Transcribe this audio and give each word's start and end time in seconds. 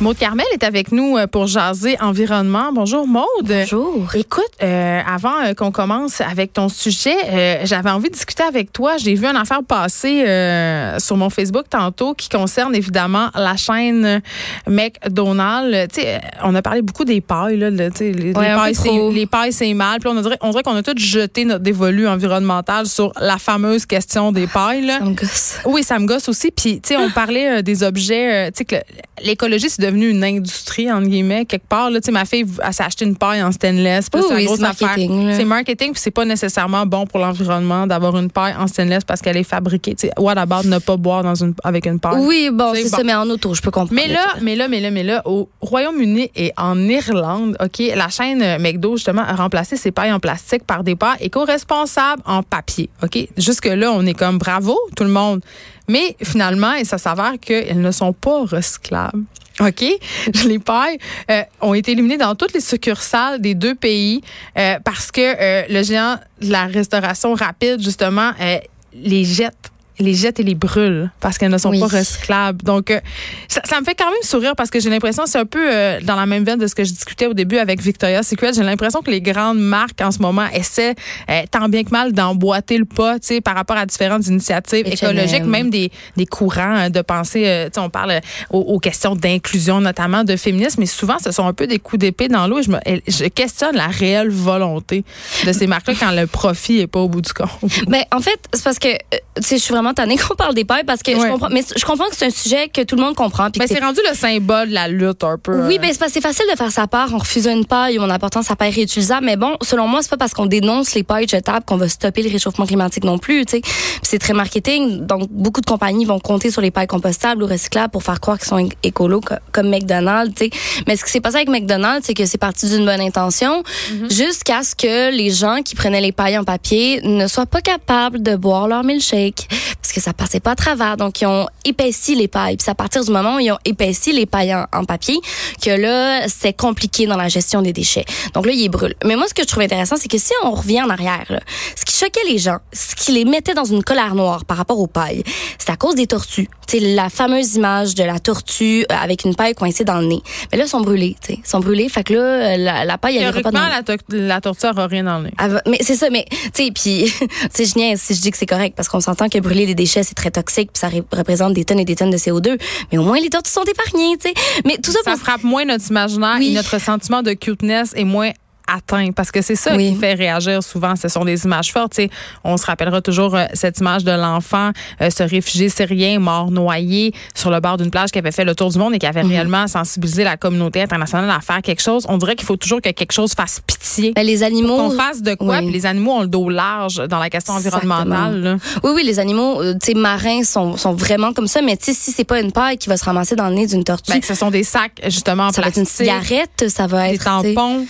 Maude 0.00 0.18
Carmel 0.18 0.44
est 0.52 0.64
avec 0.64 0.90
nous 0.90 1.16
euh, 1.16 1.28
pour 1.28 1.46
jaser 1.46 1.96
environnement. 2.00 2.72
Bonjour 2.74 3.06
Maude. 3.06 3.26
Bonjour. 3.44 4.10
Écoute, 4.16 4.42
euh, 4.60 5.00
avant 5.06 5.40
euh, 5.44 5.54
qu'on 5.54 5.70
commence 5.70 6.20
avec 6.20 6.52
ton 6.52 6.68
sujet, 6.68 7.14
euh, 7.26 7.60
j'avais 7.64 7.90
envie 7.90 8.08
de 8.08 8.14
discuter 8.14 8.42
avec 8.42 8.72
toi. 8.72 8.96
J'ai 8.96 9.14
vu 9.14 9.24
une 9.24 9.36
affaire 9.36 9.62
passer 9.62 10.24
euh, 10.26 10.98
sur 10.98 11.16
mon 11.16 11.30
Facebook 11.30 11.66
tantôt 11.70 12.12
qui 12.12 12.28
concerne 12.28 12.74
évidemment 12.74 13.28
la 13.36 13.56
chaîne 13.56 14.20
McDonald's. 14.66 15.96
On 16.42 16.54
a 16.56 16.60
parlé 16.60 16.82
beaucoup 16.82 17.04
des 17.04 17.20
pailles. 17.20 17.56
Là, 17.58 17.70
les, 17.70 17.84
Ouais, 17.88 18.12
les 18.12 18.32
pailles, 18.32 18.74
c'est, 18.74 18.88
trop. 18.88 19.12
les 19.12 19.26
pailles, 19.26 19.52
c'est 19.52 19.72
mal. 19.74 20.00
Puis 20.00 20.08
on 20.08 20.20
dirait, 20.20 20.38
on 20.40 20.50
dirait 20.50 20.64
qu'on 20.64 20.74
a 20.76 20.82
tous 20.82 20.98
jeté 20.98 21.44
notre 21.44 21.62
dévolu 21.62 22.08
environnemental 22.08 22.86
sur 22.86 23.12
la 23.20 23.38
fameuse 23.38 23.86
question 23.86 24.32
des 24.32 24.48
pailles. 24.48 24.84
là. 24.84 24.98
Ça 24.98 25.04
me 25.04 25.14
gosse. 25.14 25.58
Oui, 25.64 25.82
ça 25.84 25.98
me 26.00 26.06
gosse 26.06 26.28
aussi. 26.28 26.50
Puis, 26.50 26.80
tu 26.80 26.88
sais, 26.88 26.96
on 26.96 27.10
parlait 27.10 27.62
des 27.62 27.84
objets. 27.84 28.50
tu 28.50 28.58
sais, 28.58 28.64
que 28.64 28.76
l'écologie, 29.24 29.70
c'est 29.70 29.83
devenu 29.86 30.08
une 30.08 30.24
industrie, 30.24 30.90
entre 30.90 31.08
guillemets, 31.08 31.44
quelque 31.44 31.66
part. 31.68 31.90
Là, 31.90 32.00
tu 32.00 32.06
sais, 32.06 32.12
ma 32.12 32.24
fille, 32.24 32.44
elle 32.62 32.72
s'est 32.72 32.82
acheté 32.82 33.04
une 33.04 33.16
paille 33.16 33.42
en 33.42 33.52
stainless. 33.52 34.08
Oui, 34.14 34.20
c'est 34.28 34.34
oui, 34.34 34.44
grosse 34.46 34.58
c'est 34.58 34.64
affaire. 34.64 34.88
marketing, 34.88 35.26
là. 35.26 35.36
C'est 35.36 35.44
marketing, 35.44 35.92
puis 35.92 36.00
c'est 36.00 36.10
pas 36.10 36.24
nécessairement 36.24 36.86
bon 36.86 37.06
pour 37.06 37.20
l'environnement 37.20 37.86
d'avoir 37.86 38.16
une 38.18 38.30
paille 38.30 38.54
en 38.58 38.66
stainless 38.66 39.04
parce 39.04 39.20
qu'elle 39.20 39.36
est 39.36 39.42
fabriquée. 39.44 39.94
Tu 39.94 40.06
sais, 40.08 40.12
what 40.18 40.36
about 40.38 40.64
ne 40.66 40.78
pas 40.78 40.96
boire 40.96 41.22
dans 41.22 41.34
une, 41.34 41.54
avec 41.62 41.86
une 41.86 42.00
paille? 42.00 42.20
Oui, 42.20 42.50
bon, 42.52 42.72
C'est 42.74 42.84
bon. 42.84 42.88
ça, 42.96 43.04
mais 43.04 43.14
en 43.14 43.28
auto, 43.28 43.54
je 43.54 43.62
peux 43.62 43.70
comprendre. 43.70 43.94
Mais 43.94 44.08
là, 44.12 44.34
mais 44.42 44.56
là, 44.56 44.68
mais 44.68 44.80
là, 44.80 44.90
mais 44.90 45.02
là, 45.02 45.22
au 45.24 45.48
Royaume-Uni 45.60 46.30
et 46.36 46.52
en 46.56 46.78
Irlande, 46.88 47.56
OK, 47.62 47.82
la 47.94 48.08
chaîne 48.08 48.60
McDo, 48.60 48.96
justement, 48.96 49.22
a 49.22 49.34
remplacé 49.34 49.76
ses 49.76 49.90
pailles 49.90 50.12
en 50.12 50.20
plastique 50.20 50.64
par 50.64 50.84
des 50.84 50.96
pailles 50.96 51.18
éco-responsables 51.20 52.22
en 52.24 52.42
papier. 52.42 52.88
OK? 53.02 53.18
Jusque-là, 53.36 53.92
on 53.92 54.04
est 54.06 54.14
comme 54.14 54.38
bravo, 54.38 54.78
tout 54.96 55.04
le 55.04 55.10
monde. 55.10 55.40
Mais 55.88 56.16
finalement, 56.22 56.72
et 56.72 56.84
ça 56.84 56.96
s'avère 56.98 57.34
qu'elles 57.40 57.80
ne 57.80 57.90
sont 57.90 58.12
pas 58.14 58.44
recyclables. 58.46 59.22
OK? 59.60 59.84
Les 60.46 60.58
pailles 60.58 60.98
euh, 61.30 61.42
ont 61.60 61.74
été 61.74 61.92
éliminées 61.92 62.16
dans 62.16 62.34
toutes 62.34 62.52
les 62.52 62.60
succursales 62.60 63.40
des 63.40 63.54
deux 63.54 63.74
pays 63.74 64.22
euh, 64.58 64.78
parce 64.84 65.12
que 65.12 65.20
euh, 65.20 65.64
le 65.68 65.82
géant 65.82 66.18
de 66.40 66.50
la 66.50 66.66
restauration 66.66 67.34
rapide, 67.34 67.82
justement, 67.82 68.32
euh, 68.40 68.58
les 68.92 69.24
jette 69.24 69.70
les 69.98 70.14
jette 70.14 70.40
et 70.40 70.42
les 70.42 70.54
brûle 70.54 71.10
parce 71.20 71.38
qu'elles 71.38 71.50
ne 71.52 71.58
sont 71.58 71.70
Oui. 71.70 71.80
pas 71.80 71.86
recyclables. 71.86 72.62
Donc, 72.62 72.90
euh, 72.90 73.00
ça, 73.48 73.60
ça 73.64 73.80
me 73.80 73.84
fait 73.84 73.94
quand 73.94 74.06
même 74.10 74.22
sourire 74.22 74.54
parce 74.56 74.70
que 74.70 74.80
j'ai 74.80 74.90
l'impression, 74.90 75.24
c'est 75.26 75.38
un 75.38 75.44
peu 75.46 75.64
euh, 75.72 76.00
dans 76.02 76.16
la 76.16 76.26
même 76.26 76.44
veine 76.44 76.58
de 76.58 76.66
ce 76.66 76.74
que 76.74 76.84
je 76.84 76.92
discutais 76.92 77.26
au 77.26 77.34
début 77.34 77.58
avec 77.58 77.80
Victoria's 77.80 78.26
Secret. 78.26 78.52
J'ai 78.54 78.62
l'impression 78.62 79.02
que 79.02 79.10
les 79.10 79.20
grandes 79.20 79.58
marques 79.60 80.00
en 80.00 80.10
ce 80.10 80.18
moment 80.18 80.46
essaient 80.52 80.94
euh, 81.30 81.42
tant 81.50 81.68
bien 81.68 81.84
que 81.84 81.90
mal 81.90 82.12
d'emboîter 82.12 82.78
le 82.78 82.84
pas, 82.84 83.18
tu 83.20 83.26
sais, 83.28 83.40
par 83.40 83.54
rapport 83.54 83.76
à 83.76 83.86
différentes 83.86 84.26
initiatives 84.26 84.86
écologiques, 84.86 85.44
même 85.44 85.70
des, 85.70 85.90
des 86.16 86.26
courants 86.26 86.90
de 86.90 87.00
pensée. 87.02 87.42
tu 87.66 87.74
sais, 87.74 87.80
on 87.80 87.90
parle 87.90 88.20
aux, 88.50 88.58
aux 88.60 88.78
questions 88.78 89.14
d'inclusion, 89.14 89.80
notamment 89.80 90.24
de 90.24 90.36
féminisme, 90.36 90.80
mais 90.80 90.86
souvent, 90.86 91.18
ce 91.22 91.30
sont 91.30 91.46
un 91.46 91.52
peu 91.52 91.66
des 91.66 91.78
coups 91.78 92.00
d'épée 92.00 92.28
dans 92.28 92.46
l'eau 92.46 92.58
et 92.58 92.62
je, 92.62 92.70
me, 92.70 92.78
je 93.06 93.24
questionne 93.26 93.76
la 93.76 93.86
réelle 93.88 94.30
volonté 94.30 95.04
de 95.46 95.52
ces 95.52 95.66
marques-là 95.66 95.94
quand 95.98 96.10
le 96.12 96.26
profit 96.26 96.80
est 96.80 96.86
pas 96.86 97.00
au 97.00 97.08
bout 97.08 97.20
du 97.20 97.32
compte. 97.32 97.48
Ben, 97.86 98.02
en 98.12 98.20
fait, 98.20 98.38
c'est 98.52 98.64
parce 98.64 98.78
que, 98.78 98.88
tu 98.88 99.42
sais, 99.42 99.56
je 99.58 99.62
suis 99.62 99.72
vraiment 99.74 99.83
tannée 99.92 100.16
qu'on 100.16 100.34
parle 100.34 100.54
des 100.54 100.64
pailles 100.64 100.84
parce 100.84 101.02
que 101.02 101.10
Ouais. 101.10 101.20
je 101.20 101.30
comprends, 101.30 101.48
mais 101.50 101.62
je 101.76 101.84
comprends 101.84 102.06
que 102.08 102.16
c'est 102.16 102.26
un 102.26 102.30
sujet 102.30 102.68
que 102.68 102.80
tout 102.82 102.96
le 102.96 103.02
monde 103.02 103.14
comprend. 103.14 103.48
Mais 103.58 103.66
que 103.66 103.74
c'est 103.74 103.80
rendu 103.84 104.00
le 104.08 104.14
symbole 104.16 104.68
de 104.70 104.74
la 104.74 104.88
lutte 104.88 105.22
un 105.24 105.36
peu. 105.36 105.66
Oui, 105.66 105.76
euh. 105.76 105.78
ben 105.82 105.92
c'est 106.08 106.20
facile 106.22 106.46
de 106.50 106.56
faire 106.56 106.72
sa 106.72 106.86
part 106.86 107.12
en 107.14 107.18
refusant 107.18 107.50
une 107.52 107.66
paille 107.66 107.98
ou 107.98 108.02
en 108.02 108.10
apportant 108.10 108.42
sa 108.42 108.56
paille 108.56 108.70
réutilisable. 108.72 109.26
Mais 109.26 109.36
bon, 109.36 109.56
selon 109.62 109.86
moi, 109.86 110.00
c'est 110.02 110.10
pas 110.10 110.16
parce 110.16 110.32
qu'on 110.32 110.46
dénonce 110.46 110.94
les 110.94 111.02
pailles 111.02 111.28
jetables 111.28 111.64
qu'on 111.66 111.76
va 111.76 111.88
stopper 111.88 112.22
le 112.22 112.30
réchauffement 112.30 112.64
climatique 112.66 113.04
non 113.04 113.18
plus. 113.18 113.44
Tu 113.44 113.58
sais, 113.58 113.62
c'est 114.02 114.18
très 114.18 114.32
marketing. 114.32 115.06
Donc 115.06 115.28
beaucoup 115.30 115.60
de 115.60 115.66
compagnies 115.66 116.04
vont 116.04 116.18
compter 116.20 116.50
sur 116.50 116.60
les 116.62 116.70
pailles 116.70 116.86
compostables 116.86 117.42
ou 117.42 117.46
recyclables 117.46 117.90
pour 117.90 118.02
faire 118.02 118.20
croire 118.20 118.38
qu'ils 118.38 118.48
sont 118.48 118.68
écolos 118.82 119.20
co- 119.20 119.34
comme 119.52 119.68
McDonald's. 119.68 120.34
Tu 120.34 120.44
sais. 120.46 120.50
Mais 120.86 120.96
ce 120.96 121.04
qui 121.04 121.10
s'est 121.10 121.20
passé 121.20 121.36
avec 121.36 121.48
McDonald's, 121.48 122.06
c'est 122.06 122.14
que 122.14 122.24
c'est 122.26 122.38
parti 122.38 122.66
d'une 122.68 122.84
bonne 122.84 123.00
intention 123.00 123.62
jusqu'à 124.10 124.62
ce 124.62 124.74
que 124.74 125.10
les 125.10 125.30
gens 125.30 125.62
qui 125.64 125.74
prenaient 125.74 126.00
les 126.00 126.12
pailles 126.12 126.38
en 126.38 126.44
papier 126.44 127.00
ne 127.02 127.26
soient 127.26 127.46
pas 127.46 127.60
capables 127.60 128.22
de 128.22 128.36
boire 128.36 128.68
leur 128.68 128.84
milkshake 128.84 129.48
parce 129.80 129.92
que 129.92 130.00
ça 130.00 130.12
passait 130.12 130.40
pas 130.40 130.52
à 130.52 130.54
travers. 130.54 130.96
Donc 130.96 131.20
ils 131.20 131.26
ont 131.26 131.46
épaissi 131.64 132.14
les 132.14 132.28
pailles. 132.28 132.56
Puis 132.56 132.64
c'est 132.64 132.70
à 132.70 132.74
partir 132.74 133.04
du 133.04 133.10
moment 133.10 133.36
où 133.36 133.38
ils 133.40 133.52
ont 133.52 133.58
épaissi 133.64 134.12
les 134.12 134.26
pailles 134.26 134.54
en, 134.54 134.66
en 134.72 134.84
papier 134.84 135.18
que 135.62 135.70
là 135.70 136.28
c'est 136.28 136.52
compliqué 136.54 137.06
dans 137.06 137.16
la 137.16 137.28
gestion 137.28 137.62
des 137.62 137.72
déchets. 137.72 138.04
Donc 138.34 138.46
là 138.46 138.52
ils 138.52 138.68
brûlent. 138.68 138.94
Mais 139.04 139.16
moi 139.16 139.26
ce 139.28 139.34
que 139.34 139.42
je 139.42 139.46
trouve 139.48 139.62
intéressant 139.62 139.96
c'est 139.96 140.08
que 140.10 140.18
si 140.18 140.32
on 140.44 140.52
revient 140.52 140.82
en 140.82 140.90
arrière, 140.90 141.24
là, 141.28 141.40
ce 141.76 141.84
qui 141.84 141.94
choquait 141.94 142.24
les 142.28 142.38
gens, 142.38 142.58
ce 142.72 142.94
qui 142.94 143.12
les 143.12 143.24
mettait 143.24 143.54
dans 143.54 143.64
une 143.64 143.82
colère 143.84 144.14
noire 144.14 144.44
par 144.44 144.56
rapport 144.56 144.78
aux 144.78 144.86
pailles, 144.86 145.22
c'est 145.58 145.70
à 145.70 145.76
cause 145.76 145.94
des 145.94 146.06
tortues. 146.06 146.48
Tu 146.66 146.78
sais 146.78 146.94
la 146.94 147.10
fameuse 147.10 147.56
image 147.56 147.94
de 147.94 148.04
la 148.04 148.18
tortue 148.18 148.84
euh, 148.90 148.94
avec 149.02 149.24
une 149.24 149.34
paille 149.34 149.54
coincée 149.54 149.84
dans 149.84 149.98
le 150.00 150.06
nez. 150.06 150.22
Mais 150.50 150.58
là 150.58 150.64
ils 150.64 150.68
sont 150.68 150.80
brûlés, 150.80 151.16
tu 151.20 151.34
sais, 151.34 151.40
ils 151.44 151.48
sont 151.48 151.60
brûlés. 151.60 151.88
Fait 151.88 152.04
que 152.04 152.14
là 152.14 152.56
la, 152.56 152.84
la 152.84 152.98
paille 152.98 153.16
elle 153.18 153.32
pas 153.42 153.50
dans 153.50 153.68
la, 153.68 153.82
to- 153.82 154.04
la 154.10 154.40
torture 154.40 154.70
aura 154.70 154.86
rien 154.86 155.04
dans 155.04 155.18
le 155.18 155.24
nez. 155.24 155.32
elle 155.38 155.50
va- 155.50 155.62
mais 155.66 155.78
c'est 155.80 155.94
ça, 155.96 156.08
mais 156.10 156.24
tu 156.30 156.64
sais, 156.64 156.70
puis 156.72 157.12
tu 157.20 157.26
sais, 157.52 157.64
je 157.66 157.78
niaise 157.78 158.00
si 158.00 158.14
je 158.14 158.20
dis 158.20 158.30
que 158.30 158.38
c'est 158.38 158.46
correct 158.46 158.74
parce 158.76 158.88
qu'on 158.88 159.00
s'entend 159.00 159.28
que 159.28 159.38
brûler 159.38 159.63
des 159.66 159.74
déchets 159.74 160.02
c'est 160.02 160.14
très 160.14 160.30
toxique, 160.30 160.70
puis 160.72 160.80
ça 160.80 160.88
ré- 160.88 161.02
représente 161.12 161.54
des 161.54 161.64
tonnes 161.64 161.78
et 161.80 161.84
des 161.84 161.96
tonnes 161.96 162.10
de 162.10 162.16
CO2. 162.16 162.58
Mais 162.92 162.98
au 162.98 163.02
moins 163.02 163.18
les 163.20 163.30
tortues 163.30 163.50
sont 163.50 163.64
épargnées, 163.64 164.16
tu 164.18 164.28
sais. 164.28 164.34
Mais 164.64 164.76
tout 164.78 164.90
ça, 164.90 164.98
Ça 165.04 165.12
pour 165.12 165.20
frappe 165.20 165.42
moins 165.44 165.64
notre 165.64 165.88
imaginaire 165.90 166.36
Oui. 166.38 166.48
et 166.52 166.54
notre 166.54 166.80
sentiment 166.80 167.22
de 167.22 167.32
cuteness 167.32 167.92
est 167.94 168.04
moins 168.04 168.30
atteint 168.66 169.10
parce 169.12 169.30
que 169.30 169.42
c'est 169.42 169.56
ça 169.56 169.74
Oui. 169.76 169.92
qui 169.92 169.98
fait 170.00 170.14
réagir 170.14 170.62
souvent 170.62 170.96
ce 170.96 171.08
sont 171.08 171.24
des 171.24 171.44
images 171.44 171.72
fortes 171.72 171.92
tu 171.94 172.02
sais. 172.04 172.10
on 172.44 172.56
se 172.56 172.66
rappellera 172.66 173.00
toujours 173.02 173.34
euh, 173.34 173.44
cette 173.54 173.78
image 173.78 174.04
de 174.04 174.12
l'enfant 174.12 174.70
euh, 175.00 175.10
ce 175.10 175.22
réfugié 175.22 175.68
syrien 175.68 176.18
mort 176.18 176.50
noyé 176.50 177.12
sur 177.34 177.50
le 177.50 177.60
bord 177.60 177.76
d'une 177.76 177.90
plage 177.90 178.10
qui 178.10 178.18
avait 178.18 178.32
fait 178.32 178.44
le 178.44 178.54
tour 178.54 178.70
du 178.70 178.78
monde 178.78 178.94
et 178.94 178.98
qui 178.98 179.06
avait 179.06 179.22
réellement 179.22 179.66
sensibilisé 179.66 180.24
la 180.24 180.36
communauté 180.36 180.82
internationale 180.82 181.30
à 181.30 181.40
faire 181.40 181.62
quelque 181.62 181.82
chose 181.82 182.06
on 182.08 182.18
dirait 182.18 182.36
qu'il 182.36 182.46
faut 182.46 182.56
toujours 182.56 182.80
que 182.80 182.90
quelque 182.90 183.12
chose 183.12 183.32
fasse 183.34 183.60
pitié 183.66 184.12
Ben, 184.14 184.24
les 184.26 184.42
animaux. 184.42 184.76
qu'on 184.76 184.90
fasse 184.90 185.22
de 185.22 185.34
quoi 185.34 185.58
Oui. 185.58 185.64
puis 185.64 185.72
les 185.72 185.86
animaux 185.86 186.12
ont 186.12 186.20
le 186.22 186.28
dos 186.28 186.48
large 186.48 186.96
dans 187.08 187.18
la 187.18 187.30
question 187.30 187.54
environnementale 187.54 188.40
là. 188.40 188.56
Oui, 188.82 188.92
oui, 188.94 189.02
les 189.04 189.18
animaux, 189.18 189.62
euh, 189.62 189.74
marins 189.94 190.42
sont, 190.44 190.76
sont 190.76 190.92
vraiment 190.94 191.32
comme 191.32 191.46
ça. 191.46 191.62
Mais 191.62 191.76
si 191.80 191.94
c'est 191.94 192.24
pas 192.24 192.40
une 192.40 192.52
paille 192.52 192.76
qui 192.78 192.88
va 192.88 192.96
se 192.96 193.04
ramasser 193.04 193.36
dans 193.36 193.48
le 193.48 193.54
nez 193.54 193.66
d'une 193.66 193.84
tortue, 193.84 194.12
Ben, 194.12 194.20
ce 194.22 194.34
sont 194.34 194.50
des 194.50 194.64
sacs 194.64 195.00
justement 195.04 195.44
en 195.48 195.52
ça 195.52 195.62
va 195.62 195.68
être 195.68 195.78
une 195.78 195.86
cigarette, 195.86 196.64
ça 196.68 196.86
va 196.86 197.08
des 197.08 197.14
être 197.14 197.22
sais. 197.22 197.54
tampons 197.54 197.86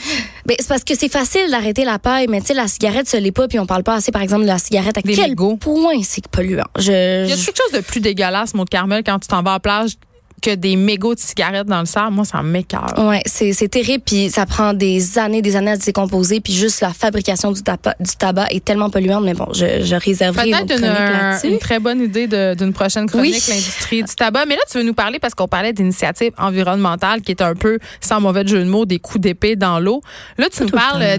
Ben, 0.47 0.57
c'est 0.65 0.69
parce 0.69 0.85
que 0.85 0.95
c'est 0.97 1.11
facile 1.13 1.51
d'arrêter 1.51 1.85
la 1.85 1.99
paille, 1.99 2.27
mais 2.29 2.41
tu 2.41 2.49
sais, 2.49 2.55
la 2.55 2.67
cigarette, 2.69 3.09
ce 3.09 3.17
l'est 3.19 3.33
pas, 3.33 3.47
puis 3.49 3.59
on 3.59 3.67
parle 3.67 3.83
pas 3.85 3.95
assez, 3.95 4.11
par 4.13 4.23
exemple, 4.23 4.43
de 4.43 4.49
la 4.49 4.59
cigarette. 4.59 4.97
À 4.99 5.03
Des 5.03 5.15
quel 5.15 5.31
mégots. 5.31 5.57
point 5.57 6.03
c'est 6.03 6.27
polluant? 6.29 6.65
Je, 6.79 7.25
Il 7.25 7.29
y 7.31 7.33
a 7.33 7.37
quelque 7.37 7.57
chose 7.57 7.73
de 7.73 7.81
plus 7.81 8.01
dégueulasse, 8.01 8.55
mon 8.55 8.65
Carmel, 8.65 9.03
quand 9.05 9.19
tu 9.19 9.29
t'en 9.29 9.43
vas 9.43 9.51
à 9.51 9.55
la 9.55 9.61
plage 9.61 9.93
que 10.45 10.55
des 10.55 10.77
mégots 10.77 11.15
de 11.15 11.21
cigarettes 11.21 11.67
dans 11.67 11.81
le 11.81 11.87
sable. 11.87 12.13
Moi, 12.15 12.25
ça 12.25 12.43
m'écœure. 12.43 12.93
Ouais, 12.99 13.23
c'est 13.27 13.53
c'est 13.53 13.69
terrible 13.69 14.03
puis 14.05 14.31
ça 14.31 14.45
prend 14.47 14.73
des 14.75 15.19
années 15.19 15.41
des 15.43 15.57
années 15.57 15.71
à 15.73 15.77
se 15.81 15.87
décomposer 15.87 16.41
puis 16.41 16.53
juste 16.53 16.81
la 16.81 16.93
fabrication 16.93 17.51
du 17.53 17.63
tabac 17.63 17.95
du 18.01 18.17
tabac 18.17 18.47
est 18.51 18.65
tellement 18.65 18.91
polluante 18.91 19.25
mais 19.25 19.35
bon, 19.35 19.47
je 19.55 19.83
je 19.83 19.95
réserverai 19.95 20.51
Peut-être 20.51 21.45
une, 21.45 21.53
une 21.53 21.59
très 21.59 21.79
bonne 21.79 22.01
idée 22.01 22.27
de- 22.27 22.55
d'une 22.55 22.73
prochaine 22.73 23.07
chronique, 23.09 23.35
Oui. 23.47 23.55
l'industrie 23.55 24.03
du 24.03 24.15
tabac. 24.15 24.45
Mais 24.47 24.57
là, 24.57 24.63
tu 24.71 24.79
veux 24.79 24.85
nous 24.85 24.95
parler 24.95 25.19
parce 25.19 25.35
qu'on 25.35 25.49
parlait 25.49 25.73
d'initiative 25.73 26.33
environnementale 26.39 27.21
qui 27.23 27.31
est 27.33 27.43
un 27.43 27.55
peu, 27.55 27.79
sans 28.01 28.21
mauvais 28.21 28.47
jeu 28.47 28.59
de 28.65 28.69
mots, 28.69 28.85
des 28.87 28.99
coups 28.99 29.21
d'épée 29.23 29.57
dans 29.57 29.81
l'eau. 29.81 30.03
Là, 30.39 30.49
tu 30.53 30.63
nous 30.63 30.69
tout 30.69 30.77
parles 30.77 31.01
temps. 31.01 31.01
euh, 31.01 31.17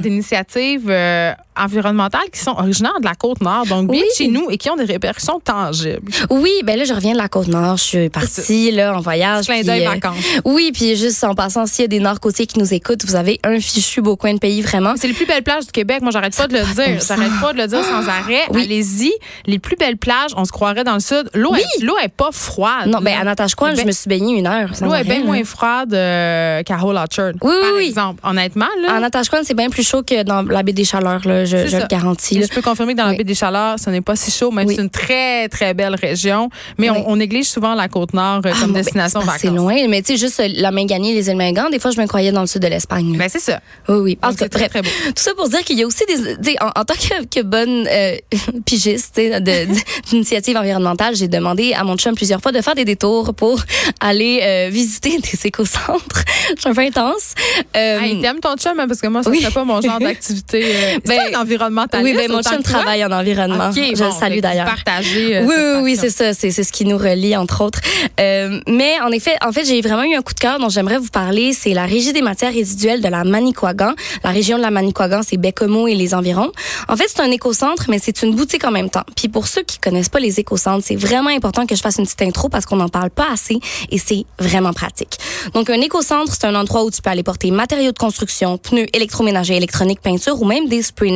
euh, 0.89 1.33
environnementales 1.59 2.29
qui 2.31 2.39
sont 2.39 2.51
originaires 2.51 2.99
de 2.99 3.05
la 3.05 3.15
côte 3.15 3.41
nord, 3.41 3.65
donc 3.65 3.89
Oui. 3.89 4.03
chez 4.17 4.27
nous 4.27 4.49
et 4.49 4.57
qui 4.57 4.69
ont 4.69 4.75
des 4.75 4.85
répercussions 4.85 5.39
tangibles. 5.39 6.01
Oui, 6.29 6.51
ben 6.63 6.77
là, 6.77 6.85
je 6.85 6.93
reviens 6.93 7.13
de 7.13 7.17
la 7.17 7.27
Côte-Nord. 7.27 7.77
Je 7.77 7.83
suis 7.83 8.09
partie, 8.09 8.71
là, 8.71 8.95
en 8.97 9.01
voyage. 9.01 9.45
Puis, 9.47 9.63
d'œil 9.63 9.85
euh, 9.85 9.89
vacances. 9.89 10.17
Oui, 10.43 10.71
puis 10.73 10.95
juste 10.95 11.23
en 11.23 11.35
passant, 11.35 11.65
s'il 11.65 11.81
y 11.81 11.85
a 11.85 11.87
des 11.87 11.99
Nord-Côtiers 11.99 12.45
qui 12.47 12.59
nous 12.59 12.73
écoutent, 12.73 13.05
vous 13.05 13.15
avez 13.15 13.39
un 13.43 13.59
fichu 13.59 14.01
beau 14.01 14.15
coin 14.15 14.33
de 14.33 14.39
pays, 14.39 14.61
vraiment. 14.61 14.93
C'est 14.97 15.07
les 15.07 15.13
plus 15.13 15.25
belles 15.25 15.43
plages 15.43 15.65
du 15.65 15.71
Québec. 15.71 16.01
Moi, 16.01 16.11
j'arrête 16.11 16.35
pas 16.35 16.47
de 16.47 16.53
le 16.53 16.59
dire. 16.75 16.99
J'arrête 17.07 17.31
pas 17.41 17.53
de 17.53 17.57
le 17.59 17.67
dire 17.67 17.83
sans 17.83 18.07
arrêt. 18.07 18.43
Oui. 18.51 18.63
Allez-y. 18.63 19.11
Les 19.45 19.59
plus 19.59 19.75
belles 19.75 19.97
plages, 19.97 20.31
on 20.35 20.45
se 20.45 20.51
croirait 20.51 20.83
dans 20.83 20.93
le 20.95 20.99
sud. 20.99 21.29
L'eau, 21.33 21.51
Oui. 21.53 21.61
est, 21.77 21.83
l'eau 21.83 21.95
est 22.03 22.09
pas 22.09 22.29
froide. 22.31 22.87
Non, 22.87 22.99
ben, 23.01 23.15
à 23.19 23.23
Natashquan, 23.23 23.67
Ben, 23.67 23.77
je 23.81 23.85
me 23.85 23.91
suis 23.91 24.09
baignée 24.09 24.37
une 24.37 24.47
heure. 24.47 24.69
L'eau 24.81 24.93
est 24.93 25.03
bien 25.03 25.23
moins 25.23 25.43
froide 25.43 25.93
euh, 25.93 26.63
qu'à 26.63 26.77
Hull 26.83 26.95
Orchard. 26.97 27.33
Oui, 27.41 27.53
oui, 27.53 27.61
par 27.61 27.71
oui. 27.77 27.85
exemple. 27.87 28.19
Honnêtement, 28.23 28.65
là. 28.81 28.95
En 28.95 28.99
Natashquan, 28.99 29.39
c'est 29.43 29.53
bien 29.55 29.69
plus 29.69 29.87
chaud 29.87 30.03
que 30.03 30.23
dans 30.23 30.41
la 30.43 30.63
baie 30.63 30.73
des 30.73 30.83
Chaleurs, 30.83 31.21
là, 31.25 31.44
je, 31.45 31.67
je 31.67 31.77
le 31.77 31.87
garantis. 31.87 32.39
Là. 32.39 32.47
Je 32.49 32.53
peux 32.53 32.61
confirmer 32.61 32.93
que 32.93 32.97
dans 32.97 33.05
la 33.05 33.11
Oui. 33.11 33.17
baie 33.17 33.23
des 33.23 33.35
Chaleurs, 33.35 33.79
ce 33.79 33.89
n'est 33.89 34.01
pas 34.01 34.15
si 34.15 34.31
chaud, 34.31 34.51
même 34.51 34.67
Oui. 34.67 34.75
c'est 34.75 34.81
une 34.81 34.89
très, 34.89 35.47
très 35.49 35.73
belle 35.73 35.95
région. 35.95 36.49
Mais 36.77 36.89
Oui. 36.89 36.97
on, 37.05 37.11
on 37.11 37.15
néglige 37.15 37.45
souvent 37.47 37.75
la 37.75 37.87
Côte-Nord 37.87 38.41
euh, 38.45 38.51
Ah, 38.53 38.57
comme 38.59 38.67
bon, 38.67 38.73
ben, 38.73 38.81
destination 38.81 39.21
c'est 39.21 39.47
vacances. 39.47 39.57
loin, 39.57 39.87
mais 39.87 40.01
tu 40.01 40.13
sais, 40.13 40.17
juste 40.17 40.39
euh, 40.39 40.47
la 40.55 40.71
main 40.71 40.85
gagnée, 40.85 41.13
les 41.13 41.29
îles 41.29 41.37
Mingan, 41.37 41.69
des 41.69 41.79
fois, 41.79 41.91
je 41.91 41.99
me 42.01 42.07
croyais 42.07 42.31
dans 42.31 42.41
le 42.41 42.47
sud 42.47 42.61
de 42.61 42.67
l'Espagne. 42.67 43.15
Ben, 43.17 43.29
c'est 43.29 43.39
ça. 43.39 43.59
oui, 43.89 43.95
oui. 43.97 44.17
En 44.21 44.29
Donc, 44.29 44.37
tout 44.37 44.43
cas, 44.43 44.49
très, 44.49 44.69
très 44.69 44.81
beau. 44.81 44.89
Tout 45.07 45.13
ça 45.23 45.31
pour 45.35 45.49
dire 45.49 45.63
qu'il 45.63 45.77
y 45.79 45.83
a 45.83 45.87
aussi 45.87 46.03
des, 46.39 46.55
en, 46.61 46.67
en 46.79 46.83
tant 46.85 46.93
que, 46.95 47.25
que 47.25 47.41
bonne 47.41 47.87
euh, 47.87 48.15
pigiste 48.65 49.19
d'initiative 50.09 50.57
environnementale, 50.57 51.15
j'ai 51.15 51.27
demandé 51.27 51.73
à 51.73 51.83
mon 51.83 51.97
chum 51.97 52.15
plusieurs 52.15 52.41
fois 52.41 52.51
de 52.51 52.61
faire 52.61 52.75
des 52.75 52.85
détours 52.85 53.33
pour 53.33 53.61
aller 53.99 54.39
euh, 54.43 54.69
visiter 54.71 55.17
des 55.19 55.47
écocentres. 55.47 56.23
Je 56.55 56.61
suis 56.61 56.69
un 56.69 56.73
peu 56.73 56.81
intense. 56.81 57.33
Euh, 57.75 57.99
Hey, 58.05 58.19
t'aimes 58.21 58.39
ton 58.39 58.55
chum, 58.57 58.79
hein, 58.79 58.87
parce 58.87 58.99
que 59.01 59.07
moi, 59.07 59.23
ça 59.23 59.29
Oui. 59.29 59.41
serait 59.41 59.53
pas 59.53 59.63
mon 59.63 59.81
genre 59.81 59.99
d'activité. 59.99 60.63
Euh, 60.65 60.97
Ben, 61.05 61.34
un 61.35 61.41
environnementaliste. 61.41 62.17
oui, 62.17 62.27
ben 62.27 62.31
mon 62.31 62.41
chum 62.41 62.61
travaille 62.63 63.03
en 63.05 63.11
environnement. 63.11 63.69
OK, 63.69 63.75
je 63.75 63.99
bon, 63.99 64.05
le 64.05 64.11
salue 64.11 64.35
que 64.37 64.41
d'ailleurs. 64.41 64.65
vous 64.65 64.71
partagez, 64.71 65.37
euh, 65.37 65.45
Oui, 65.45 65.55
oui, 65.57 65.81
oui, 65.83 65.97
c'est 65.99 66.09
ça. 66.09 66.33
C'est 66.33 66.51
ce 66.51 66.71
qui 66.71 66.85
nous 66.85 66.97
relie, 66.97 67.35
entre 67.35 67.63
autres. 67.63 67.79
Euh, 68.19 68.59
mais 68.67 68.99
en 69.01 69.11
effet, 69.11 69.35
en 69.45 69.51
fait, 69.51 69.65
j'ai 69.65 69.81
vraiment 69.81 70.03
eu 70.03 70.15
un 70.15 70.21
coup 70.21 70.33
de 70.33 70.39
cœur 70.39 70.59
dont 70.59 70.69
j'aimerais 70.69 70.97
vous 70.97 71.09
parler. 71.09 71.53
C'est 71.53 71.73
la 71.73 71.85
Régie 71.85 72.13
des 72.13 72.21
matières 72.21 72.53
résiduelles 72.53 73.01
de 73.01 73.07
la 73.07 73.23
Manicouagan. 73.23 73.93
La 74.23 74.31
région 74.31 74.57
de 74.57 74.61
la 74.61 74.71
Manicouagan, 74.71 75.21
c'est 75.27 75.37
Bécomo 75.37 75.87
et 75.87 75.95
les 75.95 76.13
environs. 76.13 76.51
En 76.87 76.95
fait, 76.95 77.05
c'est 77.07 77.21
un 77.21 77.31
écocentre, 77.31 77.85
mais 77.89 77.99
c'est 77.99 78.21
une 78.21 78.35
boutique 78.35 78.65
en 78.65 78.71
même 78.71 78.89
temps. 78.89 79.03
Puis 79.15 79.27
pour 79.27 79.47
ceux 79.47 79.63
qui 79.63 79.79
connaissent 79.79 80.09
pas 80.09 80.19
les 80.19 80.39
écocentres, 80.39 80.85
c'est 80.85 80.95
vraiment 80.95 81.29
important 81.29 81.65
que 81.65 81.75
je 81.75 81.81
fasse 81.81 81.97
une 81.97 82.05
petite 82.05 82.21
intro 82.21 82.49
parce 82.49 82.65
qu'on 82.65 82.77
n'en 82.77 82.89
parle 82.89 83.09
pas 83.09 83.27
assez 83.31 83.59
et 83.91 83.97
c'est 83.97 84.25
vraiment 84.39 84.73
pratique. 84.73 85.17
Donc, 85.53 85.69
un 85.69 85.81
écocentre, 85.81 86.33
c'est 86.33 86.45
un 86.45 86.55
endroit 86.55 86.83
où 86.83 86.91
tu 86.91 87.01
peux 87.01 87.09
aller 87.09 87.23
porter 87.23 87.51
matériaux 87.51 87.91
de 87.91 87.97
construction, 87.97 88.57
pneus, 88.57 88.87
électroménager, 88.93 89.55
électronique, 89.55 90.01
peinture 90.01 90.41
ou 90.41 90.45
même 90.45 90.67
des 90.67 90.81
spray 90.81 91.11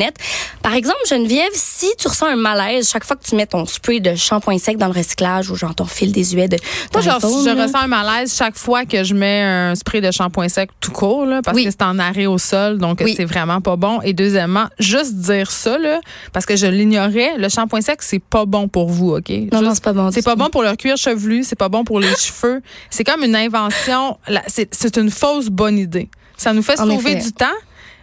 Par 0.61 0.73
exemple, 0.73 0.97
Geneviève, 1.09 1.49
si 1.53 1.87
tu 1.97 2.07
ressens 2.07 2.27
un 2.27 2.35
malaise 2.35 2.89
chaque 2.89 3.03
fois 3.03 3.15
que 3.15 3.23
tu 3.25 3.35
mets 3.35 3.45
ton 3.45 3.65
spray 3.65 3.99
de 3.99 4.15
shampoing 4.15 4.57
sec 4.57 4.77
dans 4.77 4.87
le 4.87 4.93
recyclage 4.93 5.49
ou 5.49 5.55
genre 5.55 5.73
ton 5.75 5.85
fil 5.85 6.11
désuet 6.11 6.47
de, 6.47 6.57
Moi, 6.93 7.01
je, 7.01 7.09
ressens 7.09 7.75
un 7.79 7.87
malaise 7.87 8.35
chaque 8.35 8.57
fois 8.57 8.85
que 8.85 9.03
je 9.03 9.13
mets 9.13 9.41
un 9.41 9.75
spray 9.75 10.01
de 10.01 10.11
shampoing 10.11 10.49
sec 10.49 10.69
tout 10.79 10.91
court, 10.91 11.25
là, 11.25 11.41
parce 11.41 11.55
Oui. 11.55 11.65
que 11.65 11.71
c'est 11.71 11.81
en 11.83 11.97
arrêt 11.99 12.25
au 12.25 12.37
sol, 12.37 12.77
donc 12.77 12.99
Oui. 13.03 13.13
c'est 13.15 13.25
vraiment 13.25 13.61
pas 13.61 13.75
bon. 13.75 14.01
Et 14.01 14.13
deuxièmement, 14.13 14.67
juste 14.79 15.15
dire 15.15 15.49
ça, 15.51 15.77
là, 15.77 15.99
parce 16.33 16.45
que 16.45 16.55
je 16.55 16.67
l'ignorais, 16.67 17.37
le 17.37 17.49
shampoing 17.49 17.81
sec, 17.81 18.01
c'est 18.01 18.19
pas 18.23 18.45
bon 18.45 18.67
pour 18.67 18.89
vous, 18.89 19.11
OK? 19.15 19.29
Non, 19.29 19.35
Juste- 19.35 19.53
non, 19.63 19.73
c'est 19.73 19.83
pas 19.83 19.93
bon. 19.93 20.11
C'est 20.11 20.25
pas 20.25 20.35
bon 20.35 20.49
pour 20.49 20.63
le 20.63 20.75
cuir 20.75 20.97
chevelu, 20.97 21.43
c'est 21.43 21.55
pas 21.57 21.69
bon 21.69 21.83
pour 21.83 21.99
les 21.99 22.15
cheveux. 22.15 22.61
C'est 22.89 23.03
comme 23.03 23.23
une 23.23 23.35
invention, 23.35 24.17
c'est 24.47 24.73
c'est 24.73 24.97
une 24.97 25.09
fausse 25.11 25.47
bonne 25.49 25.77
idée. 25.77 26.09
Ça 26.37 26.53
nous 26.53 26.61
fait 26.61 26.79
En 26.79 26.85
sauver 26.85 27.11
effet. 27.11 27.21
du 27.23 27.31
temps. 27.33 27.45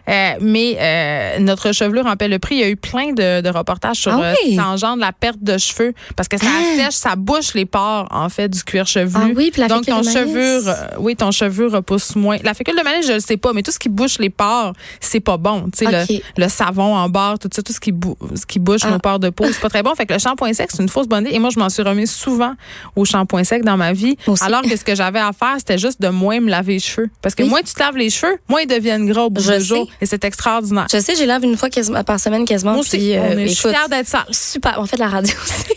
Euh, 0.08 0.30
mais 0.40 0.76
euh, 0.80 1.38
notre 1.40 1.72
chevelure 1.72 2.06
en 2.06 2.16
paie 2.16 2.28
le 2.28 2.38
prix. 2.38 2.56
Il 2.56 2.60
y 2.60 2.64
a 2.64 2.68
eu 2.68 2.76
plein 2.76 3.12
de, 3.12 3.40
de 3.40 3.48
reportages 3.48 3.96
sur 3.98 4.12
Ah 4.12 4.32
euh, 4.32 4.56
ça 4.56 4.66
engendre 4.68 5.00
la 5.00 5.12
perte 5.12 5.38
de 5.42 5.58
cheveux 5.58 5.92
parce 6.16 6.28
que 6.28 6.38
ça 6.38 6.46
Ah! 6.48 6.76
sèche, 6.84 6.94
ça 6.94 7.16
bouche 7.16 7.54
les 7.54 7.64
pores 7.66 8.06
en 8.10 8.28
fait 8.28 8.48
du 8.48 8.62
cuir 8.62 8.86
chevelu. 8.86 9.12
Ah 9.30 9.32
oui, 9.36 9.50
puis 9.52 9.60
la 9.62 9.68
Donc 9.68 9.84
fécule 9.84 10.02
ton 10.02 10.16
euh, 10.16 10.74
oui, 10.98 11.16
ton 11.16 11.30
cheveu 11.30 11.66
repousse 11.68 12.14
moins. 12.16 12.36
La 12.44 12.54
fécule 12.54 12.76
de 12.76 12.82
maïs, 12.82 13.06
je 13.06 13.12
le 13.14 13.20
sais 13.20 13.36
pas, 13.36 13.52
mais 13.52 13.62
tout 13.62 13.70
ce 13.72 13.78
qui 13.78 13.88
bouche 13.88 14.18
les 14.18 14.30
pores, 14.30 14.72
c'est 15.00 15.20
pas 15.20 15.36
bon. 15.36 15.68
Tu 15.76 15.86
sais 15.86 15.90
le, 16.36 16.42
le 16.42 16.48
savon 16.48 16.94
en 16.96 17.08
barre, 17.08 17.38
tout 17.38 17.48
ça, 17.52 17.62
tout 17.62 17.72
ce 17.72 17.80
qui, 17.80 17.92
bou- 17.92 18.16
ce 18.34 18.46
qui 18.46 18.58
bouche 18.58 18.80
Ah. 18.84 18.90
nos 18.90 18.98
pores 18.98 19.18
de 19.18 19.30
peau, 19.30 19.44
c'est 19.46 19.60
pas 19.60 19.68
très 19.68 19.82
bon. 19.82 19.94
Fait 19.94 20.06
que 20.06 20.12
le 20.12 20.18
shampoing 20.18 20.52
sec, 20.52 20.68
c'est 20.72 20.82
une 20.82 20.88
fausse 20.88 21.08
bonne 21.08 21.24
idée. 21.26 21.34
Et 21.34 21.38
moi, 21.38 21.50
je 21.50 21.58
m'en 21.58 21.68
suis 21.68 21.82
remis 21.82 22.06
souvent 22.06 22.54
au 22.94 23.04
shampoing 23.04 23.44
sec 23.44 23.64
dans 23.64 23.76
ma 23.76 23.92
vie. 23.92 24.16
Aussi. 24.26 24.44
Alors 24.44 24.62
que 24.62 24.76
ce 24.76 24.84
que 24.84 24.94
j'avais 24.94 25.18
à 25.20 25.32
faire, 25.32 25.54
c'était 25.58 25.78
juste 25.78 26.00
de 26.00 26.08
moins 26.08 26.40
me 26.40 26.48
laver 26.50 26.74
les 26.74 26.78
cheveux. 26.80 27.08
Parce 27.22 27.34
que 27.34 27.42
Oui. 27.42 27.48
moins 27.48 27.60
tu 27.62 27.72
te 27.74 27.80
laves 27.80 27.96
les 27.96 28.10
cheveux, 28.10 28.38
moins 28.48 28.60
ils 28.62 28.66
deviennent 28.66 29.06
gras 29.06 29.22
au 29.22 29.30
bout 29.30 29.40
Je 29.40 29.52
du 29.52 29.64
jour. 29.64 29.88
Et 30.00 30.06
c'est 30.06 30.24
extraordinaire. 30.24 30.86
Je 30.92 30.98
sais, 30.98 31.14
j'ai 31.16 31.26
lave 31.26 31.44
une 31.44 31.56
fois 31.56 31.70
quasiment, 31.70 32.02
par 32.04 32.20
semaine 32.20 32.44
quasiment. 32.44 32.72
Moi 32.72 32.80
aussi, 32.80 32.96
puis, 32.98 33.16
euh, 33.16 33.20
on 33.22 33.38
est- 33.38 33.48
je 33.48 33.52
suis 33.54 33.60
écoute, 33.68 33.70
fière 33.72 33.88
d'être 33.88 34.08
sale. 34.08 34.24
super. 34.30 34.76
On 34.78 34.86
fait 34.86 34.96
de 34.96 35.02
la 35.02 35.08
radio 35.08 35.34
aussi. 35.42 35.64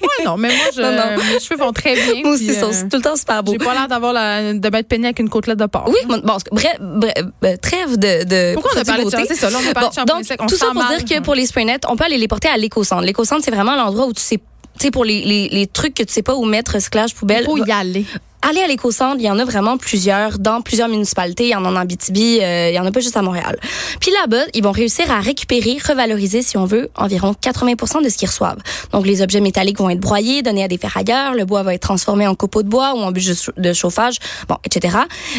Ouais, 0.00 0.24
non, 0.24 0.36
mais 0.36 0.48
moi, 0.48 0.66
je, 0.74 0.80
Non, 0.80 0.90
non. 0.92 1.16
mes 1.16 1.40
cheveux 1.40 1.56
vont 1.58 1.72
très 1.72 1.94
bien. 1.94 2.22
Moi 2.22 2.32
aussi, 2.34 2.46
ils 2.46 2.54
sont 2.54 2.70
euh, 2.72 2.88
tout 2.90 2.96
le 2.96 3.02
temps 3.02 3.16
super 3.16 3.42
beaux. 3.42 3.52
J'ai 3.52 3.58
pas 3.58 3.72
l'air 3.74 3.88
d'avoir 3.88 4.12
la, 4.12 4.52
de 4.54 4.68
m'être 4.70 4.88
peignée 4.88 5.06
avec 5.06 5.18
une 5.18 5.28
côtelette 5.28 5.58
de 5.58 5.66
porc. 5.66 5.84
Oui, 5.88 5.98
bon, 6.08 6.18
bon, 6.24 6.36
bref, 6.52 6.76
bref, 6.80 7.12
euh, 7.44 7.56
trêve 7.60 7.96
de, 7.98 8.24
de 8.24 8.54
Pourquoi 8.54 8.72
on 8.76 8.80
a 8.80 8.84
parlé 8.84 9.04
de 9.04 9.10
ça? 9.10 9.18
C'est 9.26 9.34
ça, 9.34 9.50
là, 9.50 9.58
on 9.64 9.70
a 9.70 9.74
parlé 9.74 9.88
de 9.90 9.94
shampoing 9.94 10.20
donc. 10.20 10.26
On 10.40 10.46
tout 10.46 10.56
ça 10.56 10.66
pour 10.72 10.82
dire 10.84 11.04
que 11.04 11.22
pour 11.22 11.34
les 11.34 11.46
spray 11.46 11.64
nets, 11.64 11.84
on 11.88 11.96
peut 11.96 12.04
aller 12.04 12.16
les 12.18 12.28
porter 12.28 12.48
à 12.48 12.56
l'éco-centre. 12.56 13.02
L'éco-centre, 13.02 13.42
c'est 13.44 13.50
vraiment 13.50 13.76
l'endroit 13.76 14.06
où 14.06 14.12
tu 14.12 14.22
sais, 14.22 14.36
tu 14.38 14.42
sais, 14.78 14.90
pour 14.90 15.04
les, 15.04 15.22
les, 15.24 15.48
les 15.50 15.66
trucs 15.66 15.94
que 15.94 16.02
tu 16.04 16.12
sais 16.12 16.22
pas 16.22 16.34
où 16.34 16.44
mettre, 16.44 16.72
recyclage, 16.74 17.14
poubelle. 17.14 17.42
Il 17.42 17.58
faut 17.58 17.64
y 17.66 17.70
aller. 17.72 18.04
Allez 18.40 18.60
à 18.60 18.68
l'éco-centre, 18.68 19.16
il 19.18 19.24
y 19.24 19.30
en 19.30 19.38
a 19.38 19.44
vraiment 19.44 19.76
plusieurs 19.78 20.38
dans 20.38 20.60
plusieurs 20.62 20.88
municipalités. 20.88 21.44
Il 21.46 21.50
y 21.50 21.54
en 21.56 21.64
a 21.64 21.68
en 21.68 21.76
Abitibi, 21.76 22.38
euh, 22.40 22.70
il 22.70 22.74
y 22.74 22.78
en 22.78 22.86
a 22.86 22.92
pas 22.92 23.00
juste 23.00 23.16
à 23.16 23.22
Montréal. 23.22 23.58
Puis 24.00 24.10
là-bas, 24.12 24.44
ils 24.54 24.62
vont 24.62 24.70
réussir 24.70 25.10
à 25.10 25.20
récupérer, 25.20 25.76
revaloriser, 25.86 26.42
si 26.42 26.56
on 26.56 26.64
veut, 26.64 26.88
environ 26.96 27.32
80% 27.34 28.02
de 28.02 28.08
ce 28.08 28.16
qu'ils 28.16 28.28
reçoivent. 28.28 28.58
Donc, 28.92 29.06
les 29.06 29.22
objets 29.22 29.40
métalliques 29.40 29.78
vont 29.78 29.90
être 29.90 29.98
broyés, 30.00 30.42
donnés 30.42 30.62
à 30.62 30.68
des 30.68 30.78
ferrailleurs, 30.78 31.34
le 31.34 31.44
bois 31.44 31.62
va 31.64 31.74
être 31.74 31.82
transformé 31.82 32.26
en 32.28 32.34
copeaux 32.36 32.62
de 32.62 32.68
bois 32.68 32.94
ou 32.94 32.98
en 32.98 33.10
bûches 33.10 33.26
de 33.26 33.34
chau- 33.34 33.52
de 33.56 33.72
chauffage, 33.72 34.18
bon, 34.48 34.56
etc. 34.64 34.96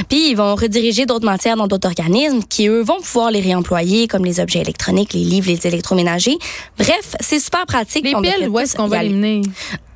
Puis, 0.09 0.29
ils 0.31 0.35
vont 0.35 0.55
rediriger 0.55 1.05
d'autres 1.05 1.25
matières 1.25 1.55
dans 1.55 1.67
d'autres 1.67 1.87
organismes 1.87 2.43
qui, 2.49 2.67
eux, 2.67 2.81
vont 2.81 2.99
pouvoir 3.01 3.31
les 3.31 3.39
réemployer, 3.39 4.07
comme 4.07 4.25
les 4.25 4.39
objets 4.41 4.59
électroniques, 4.59 5.13
les 5.13 5.23
livres, 5.23 5.47
les 5.49 5.65
électroménagers. 5.65 6.37
Bref, 6.77 7.15
c'est 7.21 7.39
super 7.39 7.65
pratique. 7.65 8.03
Les 8.03 8.13
piles, 8.39 8.49
où 8.49 8.59
est-ce 8.59 8.75
qu'on 8.75 8.87
va 8.87 8.97
aller. 8.99 9.41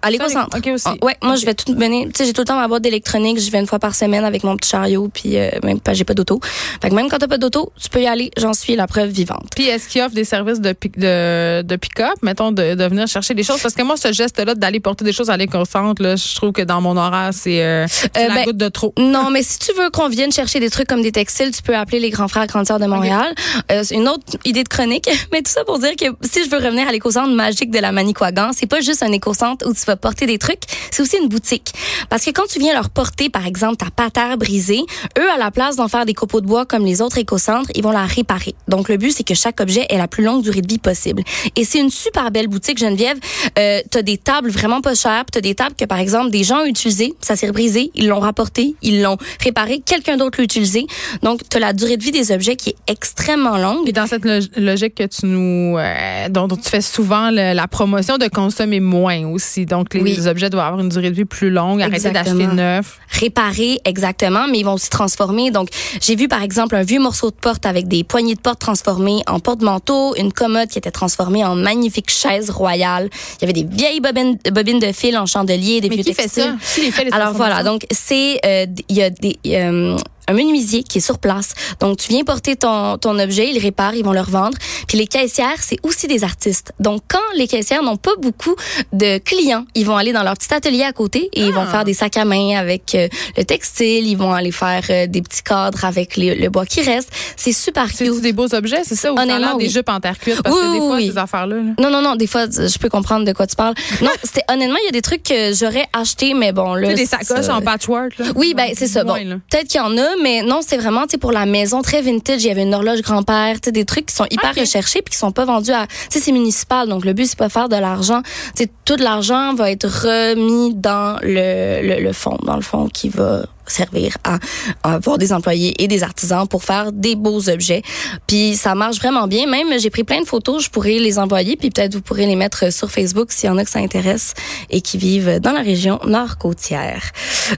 À 0.04 0.12
l'éco-centre. 0.12 0.56
OK, 0.58 0.68
aussi. 0.68 0.86
Ah, 0.88 0.96
ouais, 1.02 1.16
moi, 1.24 1.36
je 1.36 1.46
vais 1.46 1.54
tout 1.54 1.74
mener. 1.74 2.06
Tu 2.08 2.12
sais, 2.18 2.26
j'ai 2.26 2.34
tout 2.34 2.42
le 2.42 2.46
temps 2.46 2.56
ma 2.56 2.68
boîte 2.68 2.84
d'électronique. 2.84 3.40
Je 3.40 3.50
vais 3.50 3.60
une 3.60 3.68
fois 3.68 3.80
par 3.80 3.96
semaine 3.96 4.24
avec 4.26 4.44
mon 4.44 4.56
petit 4.58 4.70
chariot, 4.70 5.10
puis 5.14 5.38
euh, 5.38 5.50
même 5.64 5.80
pas, 5.80 5.94
j'ai 5.94 6.04
pas 6.04 6.14
d'auto. 6.14 6.40
Fait 6.82 6.90
que 6.90 6.96
même 6.96 7.10
quand 7.10 7.18
t'as 7.20 7.28
pas 7.28 7.38
d'auto, 7.38 7.72
tu 7.82 7.90
peux 7.90 8.02
y 8.02 8.08
aller. 8.08 8.30
J'en 8.38 8.54
suis 8.54 8.76
la 8.76 8.86
preuve 8.88 9.10
vivante. 9.10 9.48
Puis 9.56 9.66
est-ce 9.68 9.88
qu'ils 9.88 10.02
offrent 10.02 10.14
des 10.16 10.26
services 10.26 10.60
de, 10.62 10.74
pick- 10.74 11.00
de, 11.00 11.62
de 11.64 11.76
pick-up, 11.76 12.14
mettons, 12.22 12.52
de, 12.52 12.76
de 12.76 12.84
venir 12.86 13.08
chercher 13.08 13.34
des 13.34 13.44
choses? 13.44 13.62
Parce 13.62 13.74
que 13.76 13.82
moi, 13.84 13.98
ce 13.98 14.12
geste-là 14.12 14.56
d'aller 14.56 14.80
porter 14.80 15.06
des 15.06 15.14
choses 15.14 15.30
à 15.30 15.38
l'éco-centre, 15.38 16.02
là, 16.04 16.16
je 16.16 16.36
trouve 16.36 16.52
que 16.52 16.62
dans 16.62 16.82
mon 16.82 16.98
horaire, 16.98 17.30
c'est 17.32 17.64
euh, 17.64 17.86
Euh, 18.18 18.28
la 18.28 18.34
ben, 18.36 18.44
goutte 18.46 18.58
de 18.58 18.70
trop. 18.70 18.94
Non, 19.00 19.30
mais 19.32 19.42
si 19.44 19.60
tu 19.60 19.72
veux 19.74 19.90
qu'on 19.90 20.10
vienne 20.10 20.32
chercher 20.32 20.60
des 20.60 20.70
trucs 20.70 20.88
comme 20.88 21.02
des 21.02 21.12
textiles, 21.12 21.52
tu 21.52 21.62
peux 21.62 21.76
appeler 21.76 22.00
les 22.00 22.10
grands 22.10 22.28
frères 22.28 22.48
grandes 22.48 22.68
sœurs 22.68 22.80
de 22.80 22.86
Montréal. 22.86 23.34
Euh, 23.72 23.82
c'est 23.84 23.96
une 23.96 24.08
autre 24.10 24.24
idée 24.46 24.64
de 24.64 24.70
chronique, 24.70 25.10
mais 25.32 25.42
tout 25.42 25.52
ça 25.52 25.64
pour 25.64 25.80
dire 25.80 25.96
que 25.96 26.06
si 26.22 26.44
je 26.44 26.50
veux 26.50 26.58
revenir 26.58 26.88
à 26.88 26.92
l'éco-centre 26.92 27.30
magique 27.34 27.72
de 27.72 27.80
la 27.80 27.92
Manicouagan, 27.92 28.52
c'est 28.54 28.66
pas 28.68 28.82
juste 28.82 29.04
un 29.04 29.12
éco-centre 29.12 29.68
où 29.68 29.74
tu 29.74 29.82
vas 29.86 29.93
porter 29.96 30.26
des 30.26 30.38
trucs, 30.38 30.64
c'est 30.92 31.02
aussi 31.02 31.18
une 31.18 31.30
boutique. 31.30 31.74
Parce 32.10 32.26
que 32.26 32.32
quand 32.32 32.48
tu 32.48 32.60
viens 32.60 32.74
leur 32.74 32.90
porter, 32.90 33.30
par 33.30 33.46
exemple, 33.46 33.78
ta 33.78 33.90
patère 33.90 34.38
brisée, 34.38 34.82
eux, 35.18 35.30
à 35.32 35.38
la 35.38 35.52
place 35.52 35.76
d'en 35.76 35.88
faire 35.88 36.06
des 36.06 36.14
copeaux 36.14 36.42
de 36.42 36.46
bois 36.46 36.66
comme 36.66 36.86
les 36.86 37.02
autres 37.02 37.18
éco-centres, 37.18 37.70
ils 37.76 37.84
vont 37.84 37.92
la 37.92 38.06
réparer. 38.06 38.56
Donc, 38.68 38.90
le 38.90 38.98
but, 38.98 39.12
c'est 39.12 39.24
que 39.24 39.34
chaque 39.34 39.60
objet 39.60 39.86
ait 39.90 39.98
la 39.98 40.08
plus 40.08 40.24
longue 40.24 40.44
durée 40.44 40.62
de 40.62 40.68
vie 40.68 40.80
possible. 40.80 41.24
Et 41.56 41.66
c'est 41.66 41.80
une 41.80 41.90
super 41.90 42.32
belle 42.32 42.48
boutique, 42.48 42.78
Geneviève. 42.78 43.18
Euh, 43.58 43.82
t'as 43.90 44.02
des 44.02 44.18
tables 44.18 44.50
vraiment 44.50 44.82
pas 44.82 44.96
chères, 44.96 45.26
t'as 45.32 45.42
des 45.42 45.56
tables 45.56 45.76
que, 45.76 45.86
par 45.86 46.00
exemple, 46.00 46.30
des 46.32 46.44
gens 46.44 46.62
ont 46.62 46.66
utilisées, 46.66 47.14
ça 47.22 47.36
s'est 47.36 47.52
brisé, 47.52 47.92
ils 47.96 48.08
l'ont 48.08 48.20
rapporté, 48.20 48.76
ils 48.82 49.02
l'ont 49.02 49.18
réparé, 49.42 49.82
quelqu'un 49.86 50.18
d'autre 50.18 50.40
l'a 50.40 50.44
utilisé. 50.44 50.86
Donc, 51.22 51.42
t'as 51.50 51.60
la 51.60 51.74
durée 51.74 51.98
de 51.98 52.04
vie 52.04 52.12
des 52.12 52.32
objets 52.32 52.56
qui 52.56 52.70
est 52.70 52.76
extrêmement 52.88 53.58
longue. 53.58 53.88
Et 53.88 53.92
dans 53.92 54.08
cette 54.08 54.26
log- 54.26 54.50
logique 54.58 54.96
que 54.96 55.04
tu 55.04 55.26
nous, 55.26 55.78
euh, 55.78 56.30
dont, 56.30 56.48
tu 56.48 56.70
fais 56.70 56.82
souvent 56.82 57.30
la 57.32 57.68
promotion 57.68 58.18
de 58.18 58.28
consommer 58.28 58.80
moins 58.80 59.26
aussi. 59.28 59.66
Donc, 59.66 59.83
les, 59.94 60.02
Oui. 60.02 60.16
les 60.16 60.28
objets 60.28 60.50
doivent 60.50 60.66
avoir 60.68 60.82
une 60.82 60.90
durée 60.90 61.10
de 61.10 61.16
vie 61.16 61.26
plus 61.26 61.50
longue, 61.50 61.82
arrêter 61.82 62.12
d'acheter 62.12 62.48
neuf. 62.48 63.00
réparer 63.10 63.80
exactement, 63.86 64.48
mais 64.50 64.60
ils 64.60 64.64
vont 64.66 64.74
aussi 64.74 64.90
transformer. 64.90 65.52
Donc, 65.52 65.70
j'ai 66.02 66.16
vu 66.16 66.28
par 66.28 66.42
exemple 66.44 66.76
un 66.76 66.84
vieux 66.84 67.00
morceau 67.00 67.30
de 67.30 67.36
porte 67.36 67.66
avec 67.66 67.88
des 67.88 68.04
poignées 68.04 68.36
de 68.36 68.40
porte 68.40 68.60
transformées 68.60 69.22
en 69.28 69.40
porte-manteau, 69.40 70.16
une 70.16 70.32
commode 70.34 70.70
qui 70.70 70.78
était 70.78 70.92
transformée 70.92 71.44
en 71.46 71.56
magnifique 71.56 72.10
chaise 72.10 72.50
royale. 72.50 73.10
Il 73.38 73.42
y 73.42 73.44
avait 73.52 73.54
des 73.54 73.68
vieilles 73.70 74.00
bobines, 74.02 74.38
bobines 74.52 74.80
de 74.80 74.92
fil 74.92 75.18
en 75.18 75.26
chandelier, 75.26 75.82
des 75.82 75.90
Mais 75.90 75.96
vieux 75.96 76.04
qui 76.04 76.14
fait 76.14 76.24
textiles. 76.24 76.56
ça? 76.62 76.76
Qui 76.76 76.82
les 76.82 76.92
fait 76.92 77.06
les 77.06 77.12
Alors 77.12 77.34
voilà, 77.34 77.64
donc 77.64 77.86
c'est 77.92 78.40
euh, 78.46 78.66
il 78.90 78.96
y 78.96 79.02
a 79.04 79.10
des 79.10 79.38
euh, 79.48 79.98
un 80.28 80.34
menuisier 80.34 80.84
qui 80.84 80.98
est 81.00 81.02
sur 81.02 81.20
place. 81.20 81.54
Donc, 81.80 81.98
tu 81.98 82.10
viens 82.10 82.24
porter 82.24 82.56
ton, 82.56 82.98
ton 82.98 83.18
objet, 83.20 83.50
ils 83.50 83.60
réparent, 83.60 83.96
ils 83.96 84.04
vont 84.04 84.12
le 84.14 84.22
revendre. 84.22 84.58
Puis 84.88 84.98
les 84.98 85.08
caissières, 85.08 85.58
c'est 85.62 85.78
aussi 85.84 86.08
des 86.08 86.24
artistes. 86.24 86.72
Donc, 86.80 87.02
quand 87.08 87.20
les 87.36 87.48
caissières 87.48 87.84
n'ont 87.84 87.98
pas 87.98 88.12
beaucoup 88.20 88.56
de 88.92 89.18
clients, 89.20 89.66
ils 89.76 89.86
vont 89.86 89.96
aller 89.98 90.14
dans 90.14 90.24
leur 90.24 90.34
petit 90.36 90.54
atelier 90.54 90.84
à 90.84 90.94
côté 90.94 91.30
et 91.34 91.42
ils 91.42 91.52
vont 91.54 91.62
Ah. 91.68 91.72
faire 91.72 91.84
des 91.84 91.94
sacs 91.94 92.18
à 92.18 92.26
main 92.26 92.58
avec 92.58 92.96
euh, 92.96 93.08
le 93.38 93.44
textile, 93.44 94.08
ils 94.08 94.16
vont 94.18 94.34
aller 94.34 94.52
faire 94.52 94.84
euh, 94.90 95.08
des 95.08 95.22
petits 95.22 95.44
cadres 95.44 95.84
avec 95.86 96.16
les- 96.18 96.36
le 96.36 96.50
bois 96.50 96.66
qui 96.66 96.82
reste. 96.82 97.10
C'est 97.36 97.52
super 97.54 97.88
C'est 97.94 98.06
cute. 98.08 98.22
des 98.22 98.34
beaux 98.34 98.54
objets, 98.54 98.82
c'est 98.84 98.96
ça? 98.96 99.12
Ou 99.14 99.18
Honnêtement, 99.20 99.56
des 99.58 99.70
jupes 99.70 99.90
en 99.90 100.00
terre 100.00 100.18
cuite? 100.20 100.42
Parce 100.42 100.56
Oui, 100.56 100.62
que 100.62 100.66
des 100.74 100.80
oui, 100.80 100.88
fois, 100.88 100.96
oui. 100.98 101.10
ces 101.12 101.18
affaires-là. 101.18 101.56
là. 101.56 101.72
Non, 101.80 101.90
non, 101.90 102.02
non, 102.02 102.16
des 102.16 102.28
fois, 102.28 102.46
je 102.50 102.78
peux 102.78 102.90
comprendre 102.90 103.26
de 103.26 103.34
quoi 103.34 103.48
tu 103.48 103.56
parles. 103.56 103.74
Non, 104.02 104.10
c'était 104.24 104.44
honnêtement, 104.50 104.78
il 104.82 104.86
y 104.86 104.90
a 104.90 104.92
des 104.92 105.02
trucs 105.02 105.24
que 105.24 105.54
j'aurais 105.54 105.88
acheté, 105.94 106.34
mais 106.34 106.52
bon, 106.52 106.74
là. 106.76 106.90
Tu 106.90 106.98
sais, 106.98 107.04
des 107.04 107.06
c'est 107.06 107.24
sacoches 107.24 107.50
en 107.50 107.62
patchwork. 107.62 108.18
Là. 108.20 108.26
Oui, 108.36 108.54
ben 108.56 108.72
c'est 108.76 108.88
ça. 108.88 109.04
Bon, 109.04 109.14
peut-être 109.50 109.68
qu'il 109.68 109.80
y 109.80 109.84
en 109.84 109.98
a, 109.98 110.13
mais 110.22 110.44
non, 110.44 110.60
c'est 110.66 110.78
vraiment, 110.78 111.04
tu 111.04 111.12
sais, 111.12 111.18
pour 111.18 111.32
la 111.32 111.46
maison 111.46 111.82
très 111.82 112.02
vintage. 112.02 112.44
Il 112.44 112.48
y 112.48 112.52
avait 112.52 112.64
une 112.64 112.74
horloge 112.74 113.02
grand-père, 113.02 113.56
tu 113.56 113.66
sais, 113.66 113.72
des 113.72 113.86
trucs 113.86 114.08
qui 114.08 114.16
sont 114.16 114.28
hyper 114.30 114.54
recherchés 114.56 115.02
puis 115.02 115.14
qui 115.14 115.18
sont 115.18 115.32
pas 115.32 115.46
vendus 115.46 115.72
à, 115.72 115.88
tu 115.88 115.96
sais, 116.10 116.20
c'est 116.20 116.32
municipal. 116.32 116.88
Donc 116.88 117.06
le 117.06 117.14
but 117.14 117.26
c'est 117.26 117.38
pas 117.38 117.50
faire 117.50 117.70
de 117.70 117.76
l'argent. 117.76 118.22
Tu 118.56 118.64
sais, 118.64 118.70
tout 118.86 118.98
l'argent 118.98 119.54
va 119.54 119.72
être 119.72 119.88
remis 119.88 120.74
dans 120.76 121.18
le, 121.22 121.82
le 121.82 122.04
le 122.04 122.14
fond, 122.14 122.38
dans 122.44 122.56
le 122.56 122.62
fond 122.62 122.90
qui 122.92 123.10
va 123.10 123.44
servir 123.68 124.18
à, 124.24 124.40
à 124.84 124.96
avoir 124.96 125.18
des 125.18 125.34
employés 125.34 125.74
et 125.82 125.88
des 125.88 126.04
artisans 126.04 126.48
pour 126.48 126.64
faire 126.64 126.92
des 126.92 127.16
beaux 127.16 127.50
objets. 127.50 127.82
Puis 128.28 128.56
ça 128.56 128.76
marche 128.76 128.98
vraiment 128.98 129.28
bien. 129.28 129.48
Même 129.48 129.80
j'ai 129.80 129.90
pris 129.90 130.04
plein 130.04 130.22
de 130.22 130.28
photos, 130.28 130.64
je 130.64 130.70
pourrais 130.70 131.00
les 131.00 131.20
envoyer 131.20 131.56
puis 131.56 131.70
peut-être 131.70 131.96
vous 131.96 132.02
pourrez 132.02 132.26
les 132.26 132.36
mettre 132.36 132.72
sur 132.72 132.90
Facebook 132.90 133.32
s'il 133.32 133.50
y 133.50 133.52
en 133.52 133.58
a 133.58 133.64
que 133.64 133.70
ça 133.70 133.80
intéresse 133.80 134.34
et 134.70 134.82
qui 134.82 134.98
vivent 134.98 135.40
dans 135.40 135.52
la 135.52 135.62
région 135.62 136.00
nord-côtière. 136.06 137.12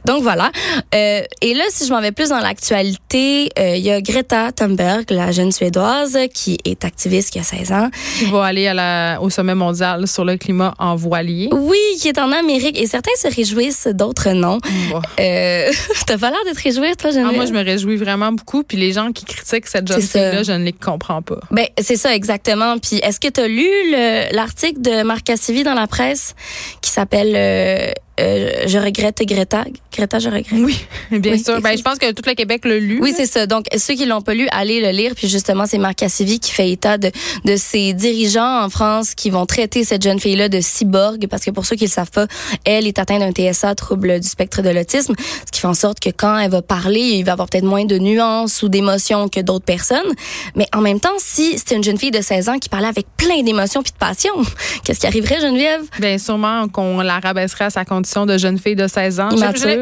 Donc 0.05 0.23
voilà. 0.23 0.51
Euh, 0.93 1.21
et 1.41 1.53
là, 1.53 1.63
si 1.69 1.85
je 1.85 1.91
m'en 1.91 2.01
vais 2.01 2.11
plus 2.11 2.29
dans 2.29 2.39
l'actualité, 2.39 3.49
euh, 3.59 3.75
il 3.75 3.83
y 3.83 3.91
a 3.91 4.01
Greta 4.01 4.51
Thunberg, 4.51 5.05
la 5.09 5.31
jeune 5.31 5.51
suédoise 5.51 6.17
qui 6.33 6.57
est 6.65 6.83
activiste 6.85 7.31
qui 7.31 7.39
a 7.39 7.43
16 7.43 7.71
ans. 7.71 7.89
Qui 8.17 8.25
va 8.25 8.45
aller 8.45 8.67
à 8.67 8.73
la, 8.73 9.21
au 9.21 9.29
sommet 9.29 9.55
mondial 9.55 10.07
sur 10.07 10.25
le 10.25 10.37
climat 10.37 10.73
en 10.79 10.95
voilier. 10.95 11.49
Oui, 11.51 11.79
qui 11.99 12.07
est 12.07 12.19
en 12.19 12.31
Amérique 12.31 12.79
et 12.79 12.87
certains 12.87 13.15
se 13.17 13.33
réjouissent, 13.33 13.87
d'autres 13.87 14.29
non. 14.31 14.59
Bon. 14.89 15.01
Euh, 15.19 15.71
T'as 16.07 16.17
pas 16.17 16.29
l'air 16.29 16.39
de 16.47 16.55
te 16.57 16.61
réjouir, 16.63 16.95
toi, 16.97 17.09
Ah, 17.11 17.15
Geneviève? 17.15 17.35
moi, 17.35 17.45
je 17.45 17.53
me 17.53 17.63
réjouis 17.63 17.95
vraiment 17.95 18.31
beaucoup. 18.31 18.63
Puis 18.63 18.77
les 18.77 18.91
gens 18.91 19.11
qui 19.11 19.25
critiquent 19.25 19.67
cette 19.67 19.87
jeune 19.87 20.01
fille-là, 20.01 20.43
je 20.43 20.51
ne 20.51 20.63
les 20.63 20.73
comprends 20.73 21.21
pas. 21.21 21.39
Ben, 21.51 21.65
c'est 21.79 21.95
ça, 21.95 22.13
exactement. 22.13 22.77
Puis, 22.77 22.97
est-ce 22.97 23.19
que 23.19 23.27
tu 23.27 23.39
as 23.41 23.47
lu 23.47 23.67
le- 23.91 24.35
l'article 24.35 24.81
de 24.81 25.03
Marc 25.03 25.23
Cassivi 25.23 25.63
dans 25.63 25.73
la 25.73 25.87
presse 25.87 26.35
qui 26.81 26.91
s'appelle 26.91 27.33
euh, 27.35 27.91
euh, 28.19 28.63
Je 28.67 28.77
regrette 28.77 29.21
Greta? 29.25 29.65
Greta, 29.91 30.19
je 30.19 30.27
regrette. 30.29 30.45
Oui, 30.51 30.77
bien 31.11 31.33
Oui. 31.33 31.43
sûr. 31.43 31.61
Ben, 31.61 31.77
je 31.77 31.83
pense 31.83 31.97
que 31.97 32.11
tout 32.11 32.23
le 32.25 32.33
Québec 32.33 32.63
l'a 32.65 32.77
lu. 32.77 32.99
Oui, 33.01 33.13
c'est 33.15 33.25
ça. 33.25 33.45
Donc, 33.47 33.65
ceux 33.77 33.93
qui 33.95 34.05
l'ont 34.05 34.21
pas 34.21 34.33
lu, 34.33 34.47
allez 34.51 34.81
le 34.81 34.89
lire. 34.91 35.13
Puis 35.15 35.27
justement, 35.27 35.65
c'est 35.65 35.77
Marc 35.77 35.95
Cassivi 35.95 36.39
qui 36.39 36.51
fait 36.51 36.69
état 36.69 36.97
de, 36.97 37.11
de 37.45 37.55
ces 37.57 37.93
dirigeants 37.93 38.63
en 38.63 38.69
France 38.69 39.15
qui 39.15 39.29
vont 39.29 39.45
traiter 39.45 39.83
cette 39.83 40.01
jeune 40.03 40.19
fille-là 40.19 40.49
de 40.49 40.59
cyborg. 40.61 41.27
Parce 41.27 41.43
que 41.43 41.51
pour 41.51 41.65
ceux 41.65 41.75
qui 41.75 41.85
le 41.85 41.89
savent 41.91 42.11
pas, 42.11 42.27
elle 42.63 42.87
est 42.87 42.99
atteinte 42.99 43.19
d'un 43.19 43.31
TSA, 43.31 43.75
trouble 43.75 44.19
du 44.19 44.27
spectre 44.27 44.61
de 44.61 44.69
l'autisme. 44.69 45.13
Ce 45.45 45.51
qui 45.51 45.59
fait 45.59 45.67
en 45.67 45.73
sorte 45.73 45.99
que 45.99 46.09
quand 46.09 46.37
elle 46.37 46.51
va 46.51 46.61
parler, 46.61 47.01
il 47.01 47.25
va 47.25 47.33
avoir 47.33 47.49
peut-être 47.49 47.65
moins 47.65 47.85
de 47.85 47.97
nuances 47.97 48.63
ou 48.63 48.69
d'émotions 48.69 49.27
que 49.27 49.39
d'autres 49.41 49.65
personnes. 49.65 50.11
Mais 50.55 50.67
en 50.73 50.81
même 50.81 50.99
temps, 50.99 51.09
si 51.17 51.57
c'était 51.57 51.75
une 51.75 51.83
jeune 51.83 51.97
fille 51.97 52.11
de 52.11 52.21
16 52.21 52.49
ans 52.49 52.59
qui 52.59 52.69
parlait 52.69 52.87
avec 52.87 53.05
plein 53.17 53.41
d'émotions 53.43 53.81
puis 53.83 53.91
de 53.91 53.97
passion, 53.97 54.33
qu'est-ce 54.83 54.99
qui 55.01 55.07
arriverait, 55.07 55.41
Geneviève? 55.41 55.81
Bien, 55.99 56.17
sûrement 56.17 56.67
qu'on 56.69 57.01
la 57.01 57.19
rabaisserait 57.19 57.65
à 57.65 57.69
sa 57.69 57.83
condition 57.83 58.04
de 58.25 58.37
jeune 58.37 58.57
fille 58.57 58.75
de 58.75 58.87
16 58.87 59.19
ans. 59.19 59.29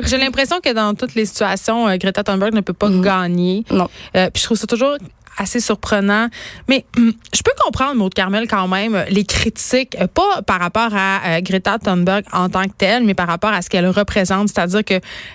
J'ai- 0.07 0.17
l'impression 0.17 0.57
que 0.63 0.73
dans 0.73 0.93
toutes 0.95 1.15
les 1.15 1.25
situations, 1.25 1.87
euh, 1.87 1.97
Greta 1.97 2.23
Thunberg 2.23 2.53
ne 2.53 2.61
peut 2.61 2.73
pas 2.73 2.89
gagner. 2.89 3.63
Non. 3.71 3.89
Euh, 4.15 4.29
puis 4.31 4.41
je 4.41 4.45
trouve 4.45 4.57
ça 4.57 4.67
toujours 4.67 4.95
assez 5.35 5.59
surprenant. 5.59 6.27
Mais 6.67 6.85
hum, 6.95 7.11
je 7.35 7.41
peux 7.41 7.53
comprendre, 7.59 7.95
Maud 7.95 8.13
Carmel, 8.13 8.47
quand 8.47 8.67
même, 8.67 8.93
euh, 8.93 9.03
les 9.09 9.23
critiques, 9.25 9.97
pas 10.13 10.43
par 10.45 10.59
rapport 10.59 10.89
à 10.95 11.21
euh, 11.37 11.41
Greta 11.41 11.79
Thunberg 11.79 12.23
en 12.31 12.49
tant 12.49 12.65
que 12.65 12.73
telle, 12.77 13.03
mais 13.03 13.15
par 13.15 13.27
rapport 13.27 13.49
à 13.51 13.63
ce 13.63 13.69
qu'elle 13.71 13.87
représente. 13.89 14.49
C'est-à-dire 14.49 14.85
que 14.85 14.93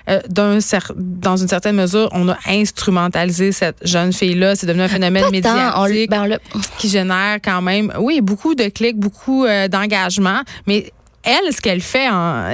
euh, 0.08 0.20
cer- 0.60 0.92
dans 0.96 1.36
une 1.36 1.48
certaine 1.48 1.74
mesure, 1.74 2.08
on 2.12 2.28
a 2.28 2.36
instrumentalisé 2.46 3.50
cette 3.52 3.78
jeune 3.84 4.12
fille-là. 4.12 4.54
C'est 4.56 4.66
devenu 4.66 4.82
un 4.84 4.88
phénomène 4.88 5.24
Pas 5.24 5.40
tant. 5.74 5.80
On 5.82 5.86
l- 5.86 5.92
médiatique 5.92 6.10
ben, 6.10 6.38
on 6.54 6.60
qui 6.78 6.88
génère 6.88 7.38
quand 7.44 7.60
même, 7.62 7.92
oui, 7.98 8.20
beaucoup 8.20 8.54
de 8.54 8.68
clics, 8.68 8.98
beaucoup 8.98 9.46
euh, 9.46 9.66
d'engagement, 9.66 10.42
mais 10.68 10.92
elle, 11.28 11.52
ce 11.52 11.60
qu'elle 11.60 11.80
fait, 11.80 12.08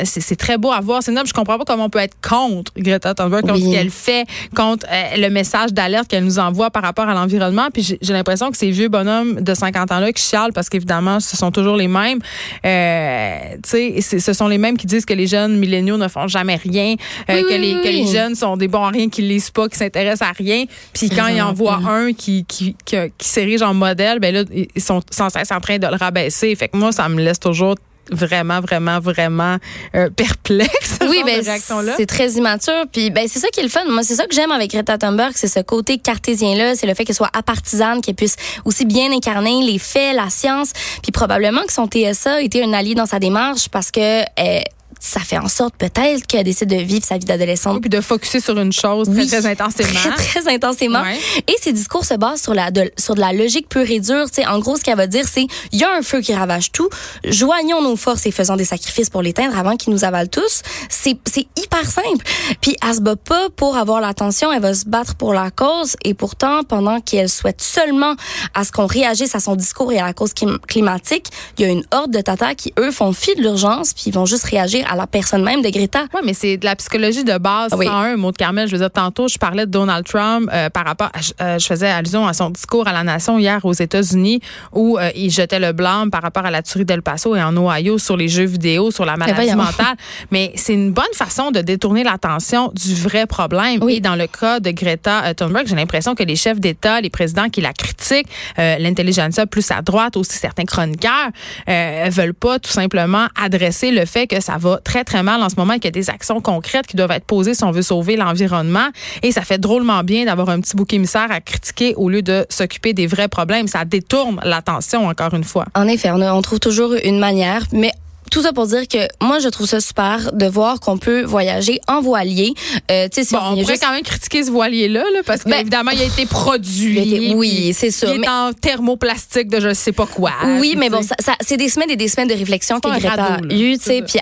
c'est 0.05 0.37
très 0.37 0.59
beau 0.59 0.73
à 0.73 0.81
voir. 0.81 1.03
C'est 1.03 1.13
noble. 1.13 1.29
Je 1.29 1.33
comprends 1.33 1.59
pas 1.59 1.65
comment 1.65 1.85
on 1.87 1.91
peut 1.91 2.01
être 2.01 2.17
contre 2.27 2.73
Greta 2.77 3.15
Thunberg, 3.15 3.43
contre 3.43 3.55
Oui. 3.55 3.65
ce 3.71 3.71
qu'elle 3.73 3.91
fait, 3.91 4.27
contre 4.57 4.87
euh, 4.91 5.17
le 5.17 5.29
message 5.31 5.73
d'alerte 5.73 6.09
qu'elle 6.09 6.25
nous 6.25 6.39
envoie 6.39 6.71
par 6.71 6.83
rapport 6.83 7.09
à 7.09 7.15
l'environnement. 7.15 7.69
Puis 7.73 7.97
j'ai 8.01 8.13
l'impression 8.13 8.51
que 8.51 8.57
ces 8.57 8.71
vieux 8.71 8.89
bonhommes 8.89 9.41
de 9.41 9.55
50 9.55 9.93
ans-là 9.93 10.13
qui 10.13 10.23
chialent, 10.23 10.53
parce 10.53 10.69
qu'évidemment, 10.69 11.21
ce 11.21 11.37
sont 11.37 11.51
toujours 11.51 11.77
les 11.77 11.89
mêmes, 11.89 12.19
euh, 12.65 13.39
tu 13.63 14.01
sais, 14.01 14.19
ce 14.21 14.33
sont 14.33 14.49
les 14.49 14.59
mêmes 14.59 14.77
qui 14.77 14.87
disent 14.87 15.05
que 15.05 15.15
les 15.15 15.27
jeunes 15.27 15.57
milléniaux 15.59 15.97
ne 15.97 16.09
font 16.09 16.27
jamais 16.29 16.57
rien, 16.57 16.95
euh, 17.31 17.35
Oui, 17.37 17.43
que, 17.43 17.55
les, 17.61 17.75
oui, 17.75 17.81
que 17.83 17.89
les 17.89 18.03
oui. 18.05 18.13
jeunes 18.13 18.35
sont 18.35 18.57
des 18.57 18.69
bons 18.69 18.85
à 18.85 18.91
rien, 18.91 19.09
qui 19.09 19.23
lisent 19.23 19.51
pas, 19.51 19.69
qui 19.69 19.77
s'intéressent 19.79 20.29
à 20.29 20.33
rien. 20.33 20.65
Puis 20.93 21.09
quand 21.11 21.27
ils 21.29 21.41
en 21.43 21.53
voient 21.53 21.81
un 21.87 22.13
qui, 22.13 22.45
qui, 22.47 22.75
qui, 22.85 22.97
qui 23.17 23.29
s'érige 23.29 23.63
en 23.63 23.75
modèle, 23.75 24.19
ben 24.19 24.35
là, 24.35 24.43
ils 24.53 24.83
sont 24.83 25.01
sans 25.11 25.31
cesse 25.31 25.53
en 25.53 25.61
train 25.61 25.79
de 25.79 25.87
le 25.87 25.97
rabaisser. 25.97 26.55
Fait 26.55 26.69
que 26.69 26.77
moi, 26.77 26.93
ça 26.93 27.09
me 27.09 27.21
laisse 27.23 27.41
toujours 27.41 27.77
vraiment, 28.11 28.61
vraiment, 28.61 29.01
vraiment 29.01 29.57
euh, 29.95 30.11
perplexe. 30.11 30.99
ce 31.01 31.09
Oui, 31.09 31.19
genre 31.19 31.27
ben 31.27 31.87
de 31.87 31.93
c'est 31.97 32.07
très 32.07 32.33
immature. 32.33 32.85
Puis 32.93 33.11
ben 33.11 33.27
c'est 33.29 33.39
ça 33.39 33.49
qui 33.49 33.61
est 33.61 33.65
le 33.65 33.69
fun. 33.69 33.85
Moi, 33.89 34.03
c'est 34.03 34.15
ça 34.15 34.27
que 34.27 34.35
j'aime 34.35 34.51
avec 34.51 34.71
Greta 34.71 34.99
Thunberg, 34.99 35.33
c'est 35.35 35.49
ce 35.49 35.61
côté 35.61 35.99
cartésien 35.99 36.57
là, 36.57 36.75
c'est 36.75 36.87
le 36.87 36.95
fait 36.95 37.05
qu'elle 37.05 37.17
soit 37.17 37.31
apartisane, 37.33 38.01
qu'elle 38.01 38.15
puisse 38.15 38.37
aussi 38.65 38.85
bien 38.85 39.13
incarner 39.13 39.63
les 39.63 39.79
faits, 39.79 40.15
la 40.17 40.31
science, 40.31 40.73
puis 41.03 41.13
probablement 41.13 41.63
que 41.63 41.73
son 41.73 41.87
TSA 41.87 42.43
été 42.43 42.63
un 42.63 42.73
allié 42.73 42.95
dans 42.95 43.07
sa 43.07 43.19
démarche 43.19 43.69
parce 43.69 43.91
que 43.91 44.23
euh, 44.23 44.61
ça 45.07 45.21
fait 45.21 45.37
en 45.37 45.49
sorte 45.49 45.75
peut-être 45.77 46.27
qu'elle 46.27 46.45
décide 46.45 46.71
de 46.71 46.77
vivre 46.77 47.05
sa 47.05 47.19
vie 47.19 47.27
d'adolescente 47.27 47.75
Oui, 47.75 47.81
puis 47.81 47.91
de 47.91 48.01
focuser 48.01 48.41
sur 48.41 48.59
une 48.59 48.73
chose 48.73 49.07
très, 49.09 49.17
Oui. 49.21 49.27
très 49.27 49.45
intensément. 49.45 49.91
Très, 50.01 50.11
très 50.41 50.55
intensément. 50.55 51.03
Ouais. 51.03 51.19
Et 51.47 51.55
ses 51.61 51.75
discours 51.75 52.05
se 52.07 52.15
basent 52.15 52.41
sur, 52.43 52.55
la, 52.55 52.71
de, 52.71 52.91
sur 52.99 53.15
de 53.15 53.21
la 53.21 53.33
logique 53.35 53.69
pure 53.69 53.89
et 53.91 54.01
dure. 54.01 54.31
Tu 54.31 54.37
sais, 54.43 54.47
en 54.47 54.59
gros, 54.61 54.77
ce 54.77 54.83
qu'elle 54.83 54.97
va 54.97 55.07
dire, 55.07 55.27
c'est 55.31 55.47
il 55.73 55.79
y 55.79 55.85
a 55.85 55.93
un 55.95 56.01
feu 56.01 56.21
qui 56.23 56.35
ravage 56.35 56.73
tout. 56.73 56.89
Joignons 57.25 57.83
nos 57.83 57.97
forces 57.97 58.25
et 58.27 58.31
faisons 58.31 58.57
des 58.57 58.65
sacrifices 58.65 59.11
pour 59.11 59.21
l'éteindre 59.21 59.59
avant 59.59 59.77
qu'il 59.77 59.93
nous 59.93 60.05
avale 60.05 60.29
tous. 60.31 60.63
C'est 60.89 61.17
c'est 61.27 61.47
hyper 61.63 61.85
simple. 61.85 62.25
Puis 62.63 62.75
elle 62.83 62.95
se 62.95 63.01
bat 63.01 63.17
pas 63.17 63.49
pour 63.55 63.77
avoir 63.77 64.01
l'attention, 64.01 64.51
elle 64.53 64.63
va 64.63 64.73
se 64.73 64.87
battre 64.87 65.17
pour 65.17 65.35
la 65.35 65.51
cause. 65.51 65.97
Et 66.03 66.15
pourtant, 66.15 66.63
pendant 66.65 67.01
qu'elle 67.01 67.29
souhaite 67.29 67.61
seulement 67.61 68.15
à 68.55 68.65
ce 68.65 68.73
qu'on 68.73 68.87
réagisse 68.87 69.35
à 69.35 69.41
son 69.41 69.55
discours 69.55 69.93
et 69.93 69.99
à 69.99 70.07
la 70.07 70.13
cause 70.15 70.33
clim- 70.33 70.59
climatique, 70.67 71.27
il 71.59 71.65
y 71.67 71.69
a 71.69 71.71
une 71.71 71.85
horde 71.93 72.11
de 72.11 72.21
tatas 72.21 72.55
qui, 72.55 72.73
eux, 72.79 72.91
font 72.91 73.13
fi 73.13 73.35
de 73.35 73.43
l'urgence 73.43 73.93
puis 73.93 74.05
ils 74.07 74.15
vont 74.15 74.27
juste 74.27 74.45
réagir 74.45 74.87
à 74.91 74.94
la 74.97 75.07
personne 75.07 75.43
même 75.43 75.63
de 75.63 75.69
Greta. 75.71 76.05
Oui, 76.15 76.21
mais 76.25 76.35
c'est 76.35 76.57
de 76.57 76.65
la 76.65 76.77
psychologie 76.77 77.25
de 77.25 77.37
base. 77.39 77.73
Oui. 77.77 77.87
101, 77.87 78.17
mot 78.17 78.33
de 78.33 78.37
Carmel. 78.37 78.67
Je 78.69 78.73
veux 78.73 78.79
dire, 78.79 78.91
tantôt, 78.91 79.29
je 79.29 79.39
parlais 79.39 79.67
de 79.67 79.71
Donald 79.71 80.05
Trump 80.07 80.49
euh, 80.53 80.71
par 80.71 80.85
rapport, 80.85 81.11
à- 81.15 81.45
euh, 81.45 81.59
je 81.59 81.67
faisais 81.67 81.89
allusion 81.89 82.27
à 82.27 82.33
son 82.33 82.51
discours 82.51 82.87
à 82.89 82.93
la 82.93 83.03
nation 83.05 83.39
hier 83.39 83.65
aux 83.65 83.73
États-Unis 83.73 84.41
où 84.73 84.99
euh, 84.99 85.11
il 85.15 85.31
jetait 85.31 85.59
le 85.59 85.73
blâme 85.73 86.11
par 86.11 86.23
rapport 86.23 86.45
à 86.47 86.51
la 86.51 86.63
tuerie 86.63 86.85
d'El 86.85 87.03
Paso 87.03 87.35
et 87.37 87.43
en 87.43 87.57
Ohio 87.57 87.99
sur 87.99 88.17
les 88.17 88.29
jeux 88.29 88.45
vidéo, 88.45 88.91
sur 88.91 89.05
la 89.05 89.17
maladie 89.17 89.55
mentale. 89.55 89.97
Mais 90.31 90.53
c'est 90.57 90.75
une 90.75 90.93
bonne 90.93 91.05
façon 91.15 91.51
de 91.51 91.61
détourner 91.61 92.05
l'attention 92.05 92.71
du 92.75 92.95
vrai 92.95 93.27
problème. 93.27 93.79
Oui. 93.83 93.95
Et 93.97 94.01
dans 94.01 94.17
le 94.17 94.27
cas 94.27 94.61
de 94.61 94.71
Greta 94.71 95.25
euh, 95.27 95.35
Thunberg, 95.35 95.67
j'ai 95.67 95.77
l'impression 95.77 96.15
que 96.15 96.23
les 96.23 96.37
chefs 96.37 96.61
d'État, 96.61 97.01
les 97.01 97.11
présidents 97.11 97.49
qui 97.49 97.61
la 97.61 97.73
critiquent, 97.73 98.29
euh, 98.59 98.77
l'intelligentsia 98.79 99.47
plus 99.47 99.71
à 99.71 99.83
droite, 99.83 100.17
aussi 100.17 100.37
certains 100.39 100.65
chroniqueurs, 100.65 101.31
euh, 101.69 102.09
veulent 102.11 102.35
pas 102.35 102.59
tout 102.59 102.71
simplement 102.71 103.27
adresser 103.41 103.91
le 103.91 104.05
fait 104.05 104.27
que 104.27 104.41
ça 104.41 104.57
va 104.59 104.79
très, 104.85 105.05
très 105.05 105.23
mal 105.23 105.43
en 105.43 105.49
ce 105.49 105.57
moment 105.57 105.75
qu'il 105.75 105.87
y 105.87 105.89
a 105.89 105.91
des 105.91 106.11
actions 106.11 106.41
concrètes 106.41 106.87
qui 106.87 106.97
doivent 106.97 107.11
être 107.11 107.25
posées 107.25 107.55
si 107.55 107.65
on 107.65 107.71
veut 107.71 107.83
sauver 107.83 108.17
l'environnement. 108.17 108.89
Et 109.23 109.33
ça 109.33 109.43
fait 109.43 109.59
drôlement 109.59 110.05
bien 110.05 110.27
d'avoir 110.27 110.51
un 110.51 110.61
petit 110.61 110.77
bouc 110.77 110.93
émissaire 110.93 111.31
à 111.31 111.41
critiquer 111.41 111.95
au 111.97 112.09
lieu 112.09 112.23
de 112.23 112.47
s'occuper 112.49 112.93
des 112.93 113.07
vrais 113.07 113.29
problèmes. 113.29 113.67
Ça 113.67 113.85
détourne 113.85 114.41
l'attention, 114.45 115.07
encore 115.07 115.35
une 115.35 115.45
fois. 115.45 115.67
En 115.75 115.89
effet, 115.89 116.11
on, 116.11 116.21
on 116.21 116.43
trouve 116.43 116.61
toujours 116.61 116.95
une 117.03 117.19
manière, 117.19 117.65
mais 117.73 117.93
tout 118.31 118.43
ça 118.43 118.53
pour 118.53 118.67
dire 118.67 118.89
que 118.89 118.99
moi 119.23 119.39
je 119.39 119.49
trouve 119.49 119.67
ça 119.67 119.81
super 119.81 120.33
de 120.33 120.47
voir 120.47 120.81
qu'on 120.81 120.99
peut 120.99 121.23
voyager 121.23 121.81
en 121.89 122.01
voilier. 122.01 122.53
Euh, 122.91 123.09
tu 123.09 123.17
sais, 123.23 123.25
si 123.29 123.35
Bon, 123.35 123.41
on 123.43 123.51
pourrait 123.51 123.65
juste- 123.75 123.83
quand 123.83 123.93
même 123.93 124.03
critiquer 124.03 124.43
ce 124.45 124.51
voilier-là, 124.51 125.03
là, 125.13 125.21
parce 125.25 125.45
Ben, 125.45 125.59
qu'évidemment, 125.59 125.91
il 125.93 126.01
a 126.01 126.05
été 126.05 126.27
produit. 126.27 126.99
été- 126.99 127.35
oui, 127.35 127.73
c'est 127.77 127.91
sûr, 127.91 128.09
Il 128.15 128.23
est 128.25 128.29
en 128.29 128.53
thermoplastique 128.53 129.49
de 129.49 129.61
je 129.61 129.73
sais 129.75 129.93
pas 129.93 130.07
quoi. 130.07 130.33
Oui, 130.59 130.75
mais 130.77 130.91
bon, 130.91 131.03
ça, 131.03 131.15
ça- 131.21 131.37
c'est 131.41 131.57
des 131.57 131.69
semaines 131.69 131.91
et 131.91 131.97
des 131.97 132.09
semaines 132.09 132.29
de 132.29 132.35
réflexion 132.35 132.81
que 132.81 132.89
Greta 132.89 133.25
a 133.37 133.39
eu, 133.55 133.75
tu 133.77 133.81
C'est 133.81 133.81
sais, 133.81 133.99
ça. 134.01 134.05
puis 134.05 134.21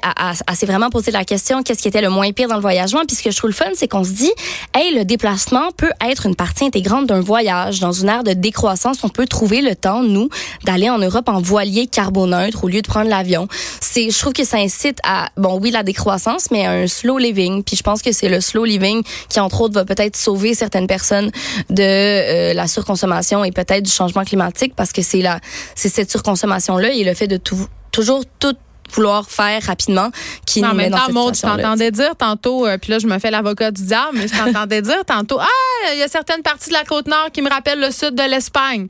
elle 0.49 0.56
s'est 0.56 0.66
vraiment 0.66 0.90
posé 0.90 1.11
la 1.11 1.25
question, 1.25 1.62
qu'est-ce 1.62 1.80
qui 1.82 1.88
était 1.88 2.02
le 2.02 2.11
moins 2.11 2.30
pire 2.32 2.49
dans 2.49 2.56
le 2.56 2.61
voyagement? 2.61 3.00
Puis 3.06 3.16
ce 3.16 3.23
que 3.23 3.30
je 3.30 3.37
trouve 3.37 3.50
le 3.50 3.56
fun, 3.56 3.71
c'est 3.75 3.88
qu'on 3.88 4.04
se 4.04 4.11
dit, 4.11 4.30
hey, 4.75 4.94
le 4.94 5.04
déplacement 5.04 5.71
peut 5.76 5.90
être 6.06 6.26
une 6.26 6.37
partie 6.37 6.64
intégrante 6.64 7.06
d'un 7.06 7.21
voyage. 7.21 7.80
Dans 7.80 7.92
une 7.92 8.09
ère 8.09 8.25
de 8.25 8.32
décroissance, 8.32 8.99
on 9.04 9.09
peut 9.09 9.26
trouver 9.26 9.62
le 9.62 9.75
temps, 9.75 10.02
nous, 10.02 10.28
d'aller 10.64 10.90
en 10.90 10.99
Europe 10.99 11.28
en 11.28 11.40
voilier 11.40 11.87
carboneutre 11.87 12.64
au 12.64 12.68
lieu 12.68 12.82
de 12.82 12.87
prendre 12.88 13.09
l'avion. 13.09 13.49
C'est 13.80 14.01
sais, 14.04 14.11
je 14.11 14.18
trouve 14.18 14.32
que 14.32 14.44
ça 14.44 14.59
incite 14.59 14.99
à, 15.04 15.28
bon, 15.37 15.59
oui, 15.61 15.71
la 15.71 15.82
décroissance, 15.82 16.50
mais 16.50 16.66
à 16.66 16.73
un 16.73 16.87
slow 16.87 17.18
living. 17.18 17.62
Puis 17.62 17.76
je 17.76 17.82
pense 17.82 18.02
que 18.02 18.12
c'est 18.12 18.28
le 18.28 18.40
slow 18.40 18.64
living 18.64 19.02
qui, 19.28 19.40
entre 19.40 19.61
autres, 19.62 19.75
va 19.75 19.85
peut-être 19.85 20.16
sauver 20.16 20.54
certaines 20.54 20.87
personnes 20.87 21.30
de 21.71 21.82
euh, 21.82 22.54
la 22.54 22.66
surconsommation 22.66 23.44
et 23.44 23.52
peut-être 23.52 23.82
du 23.82 23.90
changement 23.90 24.25
climatique 24.25 24.75
parce 24.76 24.92
que 24.92 25.02
c'est 25.02 25.23
la, 25.23 25.40
c'est 25.75 25.88
cette 25.88 26.11
surconsommation-là 26.11 26.92
et 26.92 27.04
le 27.04 27.14
fait 27.14 27.28
de 27.28 27.37
tout, 27.37 27.66
toujours 27.90 28.25
tout 28.38 28.56
vouloir 28.94 29.28
faire 29.30 29.62
rapidement 29.62 30.11
qui 30.47 30.61
Non, 30.61 30.68
nous 30.71 30.75
met 30.75 30.90
dans 30.90 30.99
cette 30.99 31.14
Maud, 31.14 31.35
je 31.35 31.40
t'entendais 31.40 31.90
dire 31.90 32.14
tantôt, 32.16 32.66
euh, 32.66 32.78
puis 32.78 32.90
là, 32.90 32.99
je 32.99 33.06
me 33.06 33.18
fais 33.18 33.30
l'avocat 33.30 33.71
du 33.71 33.85
diable, 33.85 34.18
mais 34.18 34.28
je 34.28 34.37
t'entendais 34.37 34.82
dire 34.82 35.04
tantôt, 35.06 35.38
ah, 35.40 35.92
il 35.92 35.99
y 35.99 36.02
a 36.02 36.09
certaines 36.09 36.42
parties 36.42 36.68
de 36.68 36.75
la 36.75 36.85
Côte-Nord 36.85 37.30
qui 37.32 37.42
me 37.42 37.49
rappellent 37.49 37.80
le 37.80 37.90
sud 37.90 38.14
de 38.14 38.23
l'Espagne. 38.23 38.88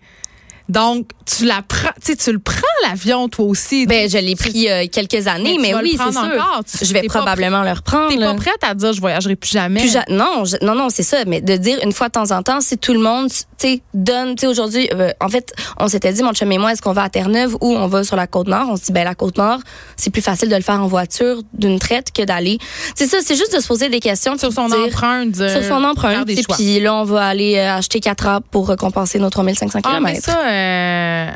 Donc, 0.69 1.09
tu 1.27 1.45
la 1.45 1.63
prends, 1.67 1.91
tu 2.05 2.13
sais, 2.13 2.17
tu 2.17 2.33
le 2.33 2.39
prends 2.39 2.57
l'avion, 2.89 3.29
toi 3.29 3.45
aussi. 3.47 3.87
Ben, 3.87 4.09
je 4.09 4.19
l'ai 4.19 4.37
pris 4.37 4.69
euh, 4.71 4.87
quelques 4.91 5.27
années, 5.27 5.59
Mais 5.61 5.75
oui, 5.75 5.97
c'est 5.99 6.13
sûr. 6.13 6.21
encore. 6.21 6.63
Tu- 6.65 6.85
je 6.85 6.93
vais 6.93 7.03
probablement 7.03 7.63
le 7.63 7.73
reprendre. 7.73 8.09
T'es 8.09 8.19
pas 8.19 8.35
prête 8.35 8.63
à 8.63 8.75
dire, 8.75 8.93
je 8.93 9.01
voyagerai 9.01 9.37
plus 9.37 9.51
jamais. 9.51 9.87
Ja- 9.89 10.05
non, 10.09 10.45
je- 10.45 10.57
non, 10.65 10.75
non, 10.75 10.89
c'est 10.91 11.03
ça. 11.03 11.19
Mais 11.27 11.41
de 11.41 11.57
dire 11.57 11.79
une 11.85 11.93
fois 11.93 12.09
de 12.09 12.13
temps 12.13 12.31
en 12.31 12.43
temps, 12.43 12.61
si 12.61 12.79
tout 12.79 12.93
le 12.93 12.99
monde, 13.01 13.29
tu 13.31 13.45
sais, 13.59 13.83
donne, 13.95 14.35
tu 14.35 14.43
sais, 14.43 14.47
aujourd'hui, 14.47 14.89
euh, 14.93 15.11
en 15.21 15.29
fait, 15.29 15.53
on 15.79 15.89
s'était 15.89 16.13
dit, 16.13 16.23
mon 16.23 16.33
chum 16.33 16.51
et 16.53 16.59
moi, 16.59 16.73
est-ce 16.73 16.83
qu'on 16.83 16.93
va 16.93 17.03
à 17.05 17.09
Terre-Neuve 17.09 17.57
ou 17.61 17.75
on 17.77 17.87
va 17.89 18.05
sur 18.05 18.17
la 18.17 18.27
Côte-Nord? 18.27 18.67
On 18.71 18.77
se 18.77 18.85
dit, 18.85 18.93
ben, 18.93 19.05
la 19.05 19.15
Côte-Nord, 19.15 19.59
c'est 19.97 20.11
plus 20.11 20.23
facile 20.23 20.49
de 20.49 20.57
le 20.57 20.63
faire 20.63 20.81
en 20.83 20.87
voiture 20.87 21.43
d'une 21.53 21.79
traite 21.79 22.13
que 22.13 22.23
d'aller. 22.23 22.59
C'est 22.95 23.07
ça, 23.07 23.19
c'est 23.25 23.37
juste 23.37 23.55
de 23.55 23.61
se 23.61 23.67
poser 23.69 23.89
des 23.89 24.01
questions. 24.01 24.37
sur 24.39 24.53
son 24.53 24.67
dire- 24.69 24.79
empreinte. 24.87 25.37
Sur 25.37 25.65
son 25.65 25.85
empreinte. 25.85 26.27
Puis 26.57 26.81
là, 26.81 26.95
on 26.95 27.05
va 27.05 27.27
aller 27.27 27.57
euh, 27.59 27.77
acheter 27.77 28.01
quatre 28.01 28.27
arbres 28.27 28.47
pour 28.51 28.69
récompenser 28.69 29.19
nos 29.19 29.31
3500 29.31 29.81
Ah, 29.85 30.01
mais 30.01 30.15
km. 30.15 30.25
ça, 30.25 30.39
euh, 30.53 31.35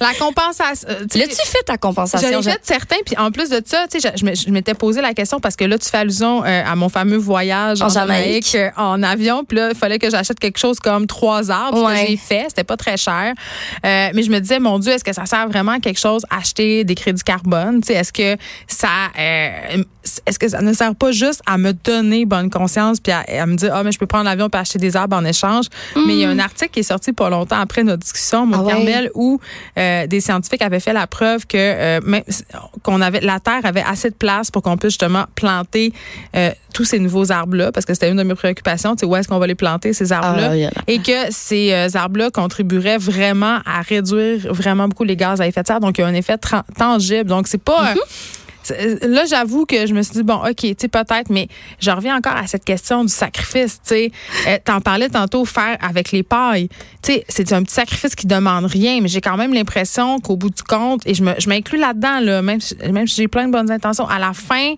la 0.00 0.12
compensation. 0.18 0.88
euh, 0.90 1.06
L'as-tu 1.14 1.34
fait 1.46 1.62
ta 1.66 1.72
J'en 1.74 1.78
compensation? 1.78 2.40
ai 2.40 2.42
fait 2.42 2.60
certains, 2.62 2.96
puis 3.04 3.16
en 3.18 3.30
plus 3.30 3.48
de 3.50 3.60
ça, 3.64 3.86
tu 3.90 4.00
sais, 4.00 4.12
je, 4.16 4.34
je 4.46 4.50
m'étais 4.50 4.74
posé 4.74 5.00
la 5.00 5.14
question 5.14 5.40
parce 5.40 5.56
que 5.56 5.64
là, 5.64 5.78
tu 5.78 5.88
fais 5.88 5.98
allusion 5.98 6.44
euh, 6.44 6.62
à 6.64 6.76
mon 6.76 6.88
fameux 6.88 7.16
voyage 7.16 7.82
en, 7.82 7.86
En 7.86 7.88
Jamaïque. 7.88 8.54
Euh, 8.54 8.70
en 8.76 9.02
avion, 9.02 9.44
puis 9.44 9.56
là, 9.58 9.70
il 9.70 9.76
fallait 9.76 9.98
que 9.98 10.10
j'achète 10.10 10.38
quelque 10.40 10.58
chose 10.58 10.78
comme 10.80 11.06
trois 11.06 11.50
arbres, 11.50 11.84
Ouais. 11.84 12.04
que 12.04 12.10
j'ai 12.10 12.16
fait, 12.16 12.46
c'était 12.48 12.64
pas 12.64 12.76
très 12.76 12.96
cher. 12.96 13.34
Euh, 13.84 14.08
mais 14.14 14.22
je 14.22 14.30
me 14.30 14.38
disais, 14.40 14.58
mon 14.60 14.78
Dieu, 14.78 14.92
est-ce 14.92 15.04
que 15.04 15.12
ça 15.12 15.26
sert 15.26 15.48
vraiment 15.48 15.72
à 15.72 15.80
quelque 15.80 16.00
chose 16.00 16.24
acheter 16.30 16.84
des 16.84 16.94
crédits 16.94 17.22
carbone? 17.22 17.80
Tu 17.80 17.88
sais, 17.88 17.94
est-ce 17.94 18.12
que 18.12 18.36
ça, 18.66 18.88
euh, 19.18 19.82
est-ce 20.26 20.38
que 20.38 20.48
ça 20.48 20.60
ne 20.62 20.72
sert 20.72 20.94
pas 20.94 21.12
juste 21.12 21.42
à 21.46 21.58
me 21.58 21.72
donner 21.72 22.24
bonne 22.24 22.50
conscience 22.50 23.00
puis 23.00 23.12
à, 23.12 23.24
à 23.42 23.46
me 23.46 23.56
dire, 23.56 23.72
ah, 23.74 23.82
mais 23.82 23.92
je 23.92 23.98
peux 23.98 24.06
prendre 24.06 24.24
l'avion 24.24 24.48
puis 24.48 24.60
acheter 24.60 24.78
des 24.78 24.96
arbres 24.96 25.16
en 25.16 25.24
échange? 25.24 25.66
Mais 25.96 26.14
il 26.14 26.18
y 26.20 26.24
a 26.24 26.28
un 26.30 26.38
article 26.38 26.70
qui 26.70 26.80
est 26.80 26.84
sorti 26.84 27.12
pas 27.12 27.28
longtemps 27.30 27.60
après 27.60 27.82
notre 27.84 28.02
discussion, 28.02 28.46
mon 28.46 28.58
Mm. 28.58 28.60
Ah 28.60 28.62
ouais? 28.64 28.72
Carmel, 28.72 29.10
où 29.14 29.40
euh, 29.88 30.06
des 30.06 30.20
scientifiques 30.20 30.62
avaient 30.62 30.80
fait 30.80 30.92
la 30.92 31.06
preuve 31.06 31.46
que 31.46 31.56
euh, 31.58 32.00
même- 32.04 32.22
qu'on 32.82 33.00
avait 33.00 33.20
la 33.20 33.40
terre 33.40 33.60
avait 33.64 33.82
assez 33.82 34.10
de 34.10 34.14
place 34.14 34.50
pour 34.50 34.62
qu'on 34.62 34.76
puisse 34.76 34.92
justement 34.92 35.24
planter 35.34 35.92
euh, 36.36 36.50
tous 36.74 36.84
ces 36.84 36.98
nouveaux 36.98 37.30
arbres 37.32 37.56
là 37.56 37.72
parce 37.72 37.86
que 37.86 37.94
c'était 37.94 38.10
une 38.10 38.16
de 38.16 38.22
mes 38.22 38.34
préoccupations 38.34 38.94
sais 38.98 39.06
où 39.06 39.16
est-ce 39.16 39.28
qu'on 39.28 39.38
va 39.38 39.46
les 39.46 39.54
planter 39.54 39.92
ces 39.92 40.12
arbres 40.12 40.40
là 40.40 40.48
Ah, 40.50 40.56
il 40.56 40.60
y 40.60 40.64
a. 40.66 40.70
La 40.74 40.82
et 40.86 40.98
que 41.00 41.30
ces 41.30 41.96
arbres 41.96 42.18
là 42.18 42.30
contribueraient 42.30 42.98
vraiment 42.98 43.58
à 43.66 43.80
réduire 43.82 44.52
vraiment 44.52 44.88
beaucoup 44.88 45.04
les 45.04 45.16
gaz 45.16 45.40
à 45.40 45.46
effet 45.46 45.62
de 45.62 45.66
serre. 45.66 45.80
Donc 45.80 45.98
il 45.98 46.02
y 46.02 46.04
a 46.04 46.06
un 46.06 46.14
effet 46.14 46.36
tangible. 46.78 47.28
Donc 47.30 47.48
c'est 47.48 47.62
pas 47.62 47.94
c'est- 47.94 48.00
Là, 49.02 49.24
j'avoue 49.26 49.66
que 49.66 49.86
je 49.86 49.94
me 49.94 50.02
suis 50.02 50.12
dit, 50.14 50.22
bon, 50.22 50.36
OK, 50.44 50.56
tu 50.56 50.74
sais, 50.78 50.88
peut-être, 50.88 51.30
mais 51.30 51.48
je 51.80 51.90
reviens 51.90 52.16
encore 52.16 52.36
à 52.36 52.46
cette 52.46 52.64
question 52.64 53.02
du 53.04 53.12
sacrifice, 53.12 53.74
tu 53.82 53.88
sais. 53.88 54.12
Euh, 54.46 54.58
T'en 54.64 54.80
parlais 54.80 55.08
tantôt, 55.08 55.44
faire 55.44 55.76
avec 55.80 56.12
les 56.12 56.22
pailles. 56.22 56.68
Tu 57.02 57.12
sais, 57.12 57.24
c'est 57.28 57.52
un 57.52 57.62
petit 57.62 57.74
sacrifice 57.74 58.14
qui 58.14 58.26
demande 58.26 58.66
rien, 58.66 59.00
mais 59.00 59.08
j'ai 59.08 59.20
quand 59.20 59.36
même 59.36 59.54
l'impression 59.54 60.18
qu'au 60.20 60.36
bout 60.36 60.50
du 60.50 60.62
compte, 60.62 61.02
et 61.06 61.14
je 61.14 61.48
m'inclus 61.48 61.78
là-dedans, 61.78 62.20
là, 62.20 62.42
même, 62.42 62.60
si- 62.60 62.76
même 62.92 63.06
si 63.06 63.16
j'ai 63.16 63.28
plein 63.28 63.46
de 63.46 63.52
bonnes 63.52 63.70
intentions, 63.70 64.06
à 64.08 64.18
la 64.18 64.32
fin, 64.32 64.74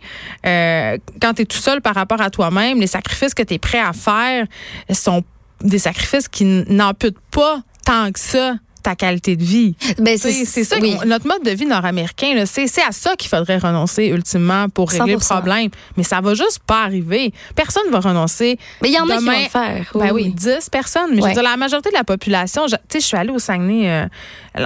euh, 0.46 0.96
quand 1.20 1.34
tu 1.34 1.42
es 1.42 1.44
tout 1.46 1.56
seul 1.58 1.80
par 1.80 1.94
rapport 1.94 2.20
à 2.20 2.30
toi-même, 2.30 2.80
les 2.80 2.86
sacrifices 2.86 3.34
que 3.34 3.42
tu 3.42 3.54
es 3.54 3.58
prêt 3.58 3.80
à 3.80 3.92
faire 3.92 4.46
sont 4.92 5.22
des 5.62 5.78
sacrifices 5.78 6.28
qui 6.28 6.44
n'amputent 6.44 7.18
pas 7.30 7.60
tant 7.84 8.10
que 8.12 8.18
ça 8.20 8.54
ta 8.82 8.94
qualité 8.96 9.36
de 9.36 9.42
vie. 9.44 9.74
Ben, 9.98 10.16
C'est 10.18 10.32
ça, 10.64 10.76
oui. 10.80 10.96
notre 11.06 11.26
mode 11.26 11.42
de 11.44 11.50
vie 11.50 11.66
nord-américain, 11.66 12.44
c'est 12.46 12.64
à 12.82 12.92
ça 12.92 13.14
qu'il 13.16 13.28
faudrait 13.28 13.58
renoncer 13.58 14.06
ultimement 14.06 14.68
pour 14.68 14.90
régler 14.90 15.12
le 15.14 15.18
100%. 15.18 15.28
problème. 15.28 15.68
Mais 15.96 16.02
ça 16.02 16.20
va 16.20 16.34
juste 16.34 16.60
pas 16.66 16.82
arriver. 16.84 17.32
Personne 17.54 17.90
va 17.90 18.00
renoncer. 18.00 18.58
Mais 18.82 18.88
il 18.88 18.94
y 18.94 18.98
en 18.98 19.08
a 19.08 19.18
qui 19.18 19.24
vont 19.24 19.30
le 19.32 19.48
faire. 19.48 19.90
Ben 19.94 20.12
oui, 20.12 20.30
10 20.30 20.68
personnes. 20.70 21.10
Mais 21.14 21.22
je 21.22 21.26
veux 21.26 21.32
dire, 21.34 21.42
la 21.42 21.56
majorité 21.56 21.90
de 21.90 21.94
la 21.96 22.04
population, 22.04 22.66
je- 22.66 22.76
tu 22.76 22.80
sais, 22.92 23.00
je 23.00 23.06
suis 23.06 23.16
allée 23.16 23.30
au 23.32 23.38
Saguenay 23.38 23.90
euh, 23.90 24.06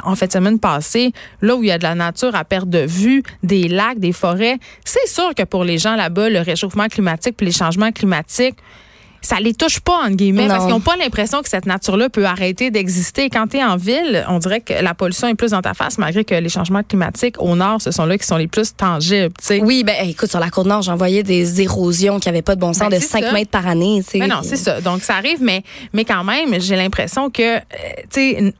en 0.05 0.15
fait 0.17 0.33
semaine 0.33 0.59
passée, 0.59 1.13
là 1.43 1.55
où 1.57 1.63
il 1.63 1.69
y 1.69 1.73
a 1.73 1.79
de 1.79 1.83
la 1.85 1.95
nature 1.95 2.35
à 2.35 2.45
perte 2.45 2.69
de 2.69 2.81
vue, 2.87 3.23
des 3.43 3.69
lacs, 3.69 3.99
des 3.99 4.13
forêts. 4.13 4.59
C'est 4.85 5.07
sûr 5.09 5.35
que 5.37 5.43
pour 5.43 5.65
les 5.65 5.79
gens 5.79 5.95
là-bas, 5.97 6.29
le 6.31 6.41
réchauffement 6.41 6.87
climatique 6.89 7.37
puis 7.37 7.47
les 7.47 7.53
changements 7.53 7.93
climatiques, 7.93 8.57
ça 9.27 9.37
les 9.41 9.55
touche 9.55 9.81
pas, 9.81 9.99
entre 10.05 10.17
guillemets, 10.17 10.43
Non. 10.43 10.49
parce 10.49 10.65
qu'ils 10.65 10.75
n'ont 10.75 10.81
pas 10.81 10.97
l'impression 10.97 11.43
que 11.43 11.49
cette 11.49 11.67
nature-là 11.67 12.09
peut 12.11 12.25
arrêter 12.27 12.71
d'exister. 12.71 13.31
Quand 13.31 13.47
tu 13.49 13.57
es 13.57 13.65
en 13.65 13.77
ville, 13.77 14.25
on 14.29 14.39
dirait 14.39 14.61
que 14.61 14.75
la 14.75 14.95
pollution 14.95 15.29
est 15.29 15.35
plus 15.35 15.51
dans 15.53 15.63
ta 15.63 15.75
face, 15.75 15.99
malgré 15.99 16.25
que 16.25 16.35
les 16.35 16.49
changements 16.49 16.83
climatiques 16.83 17.41
au 17.41 17.57
nord, 17.57 17.81
ce 17.81 17.91
sont 17.91 18.05
là 18.07 18.19
qui 18.19 18.27
sont 18.27 18.37
les 18.37 18.47
plus 18.49 18.75
tangibles. 18.77 19.33
tu 19.39 19.47
sais. 19.47 19.61
Oui, 19.63 19.83
ben 19.85 19.95
écoute, 20.09 20.31
sur 20.31 20.41
la 20.41 20.51
côte 20.51 20.67
nord, 20.67 20.83
j'en 20.83 20.97
voyais 20.97 21.23
des 21.23 21.61
érosions 21.63 22.21
qui 22.21 22.29
avaient 22.29 22.43
pas 22.43 22.55
de 22.55 22.61
bon 22.61 22.73
sens 22.73 22.89
Ben, 22.91 22.97
de 22.99 23.03
c'est 23.03 23.09
5 23.09 23.25
ça. 23.25 23.33
mètres 23.33 23.51
par 23.51 23.67
année. 23.67 24.03
tu 24.05 24.11
sais. 24.13 24.19
Mais 24.19 24.27
non, 24.29 24.41
c'est 24.43 24.57
ça. 24.57 24.81
Donc, 24.81 25.03
ça 25.03 25.15
arrive, 25.17 25.39
mais, 25.43 25.63
mais 25.93 26.05
quand 26.05 26.23
même, 26.25 26.61
j'ai 26.61 26.77
l'impression 26.77 27.31
que, 27.31 27.57
euh, 27.57 27.61
tu 28.13 28.35
sais, 28.37 28.55